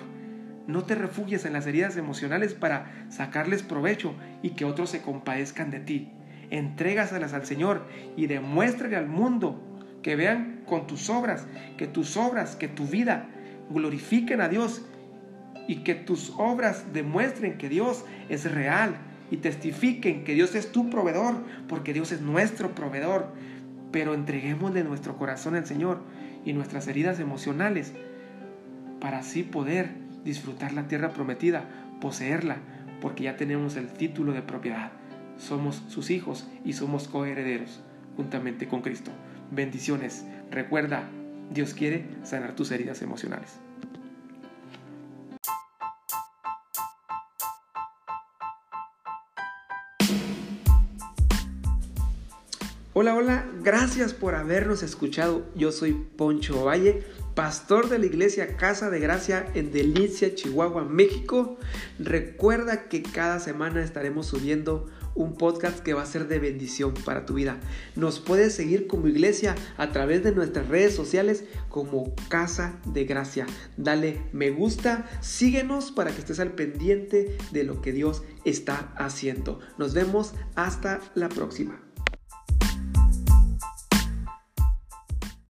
No 0.69 0.84
te 0.84 0.93
refugies 0.93 1.45
en 1.45 1.53
las 1.53 1.65
heridas 1.65 1.97
emocionales 1.97 2.53
para 2.53 3.08
sacarles 3.10 3.63
provecho 3.63 4.13
y 4.43 4.51
que 4.51 4.65
otros 4.65 4.91
se 4.91 5.01
compadezcan 5.01 5.71
de 5.71 5.79
ti. 5.79 6.12
Entrégaselas 6.51 7.34
al 7.34 7.43
Señor 7.43 7.88
y 8.15 8.27
demuéstrale 8.27 8.95
al 8.95 9.08
mundo 9.08 9.60
que 10.03 10.15
vean 10.15 10.62
con 10.67 10.86
tus 10.86 11.10
obras, 11.10 11.47
que 11.75 11.88
tus 11.88 12.17
obras, 12.17 12.55
que 12.55 12.67
tu 12.67 12.86
vida 12.86 13.29
glorifiquen 13.71 14.41
a 14.41 14.47
Dios 14.47 14.86
y 15.67 15.77
que 15.77 15.95
tus 15.95 16.36
obras 16.38 16.93
demuestren 16.93 17.58
que 17.58 17.67
Dios 17.67 18.05
es 18.29 18.51
real 18.51 18.95
y 19.32 19.38
testifiquen 19.38 20.23
que 20.23 20.36
Dios 20.36 20.53
es 20.53 20.71
tu 20.71 20.91
proveedor, 20.91 21.38
porque 21.67 21.93
Dios 21.93 22.12
es 22.12 22.21
nuestro 22.21 22.75
proveedor. 22.75 23.34
Pero 23.91 24.13
entreguémosle 24.13 24.84
nuestro 24.84 25.17
corazón 25.17 25.55
al 25.55 25.65
Señor 25.65 26.03
y 26.45 26.53
nuestras 26.53 26.88
heridas 26.88 27.19
emocionales 27.19 27.91
para 28.99 29.17
así 29.19 29.41
poder 29.41 30.08
disfrutar 30.30 30.74
la 30.74 30.88
tierra 30.88 31.10
prometida, 31.10 31.65
poseerla, 32.00 32.58
porque 33.02 33.24
ya 33.24 33.36
tenemos 33.36 33.76
el 33.76 33.88
título 33.88 34.34
de 34.34 34.42
propiedad. 34.42 34.92
Somos 35.38 35.84
sus 35.88 36.10
hijos 36.10 36.48
y 36.65 36.74
somos 36.74 37.08
coherederos 37.08 37.82
juntamente 38.15 38.68
con 38.68 38.82
Cristo. 38.82 39.12
Bendiciones. 39.52 40.26
Recuerda, 40.52 41.04
Dios 41.52 41.74
quiere 41.74 42.06
sanar 42.24 42.56
tus 42.56 42.72
heridas 42.72 43.02
emocionales. 43.02 43.60
Hola, 53.01 53.15
hola, 53.15 53.45
gracias 53.63 54.13
por 54.13 54.35
habernos 54.35 54.83
escuchado. 54.83 55.45
Yo 55.55 55.71
soy 55.71 55.93
Poncho 55.93 56.65
Valle 56.65 57.05
pastor 57.39 57.88
de 57.88 57.99
la 57.99 58.05
iglesia 58.05 58.57
Casa 58.57 58.89
de 58.89 58.99
Gracia 58.99 59.49
en 59.53 59.71
Delicia, 59.71 60.35
Chihuahua, 60.35 60.83
México. 60.83 61.57
Recuerda 61.97 62.89
que 62.89 63.01
cada 63.01 63.39
semana 63.39 63.81
estaremos 63.81 64.27
subiendo 64.27 64.88
un 65.15 65.38
podcast 65.38 65.79
que 65.79 65.93
va 65.93 66.01
a 66.01 66.05
ser 66.05 66.27
de 66.27 66.39
bendición 66.39 66.93
para 67.05 67.25
tu 67.25 67.35
vida. 67.35 67.57
Nos 67.95 68.19
puedes 68.19 68.53
seguir 68.53 68.88
como 68.88 69.07
iglesia 69.07 69.55
a 69.77 69.93
través 69.93 70.21
de 70.21 70.33
nuestras 70.33 70.67
redes 70.67 70.93
sociales 70.93 71.45
como 71.69 72.13
Casa 72.27 72.81
de 72.85 73.05
Gracia. 73.05 73.47
Dale 73.77 74.21
me 74.33 74.51
gusta, 74.51 75.09
síguenos 75.21 75.93
para 75.93 76.12
que 76.12 76.19
estés 76.19 76.41
al 76.41 76.51
pendiente 76.51 77.38
de 77.51 77.63
lo 77.63 77.81
que 77.81 77.93
Dios 77.93 78.21
está 78.43 78.91
haciendo. 78.97 79.62
Nos 79.77 79.93
vemos 79.93 80.33
hasta 80.55 80.99
la 81.15 81.29
próxima. 81.29 81.88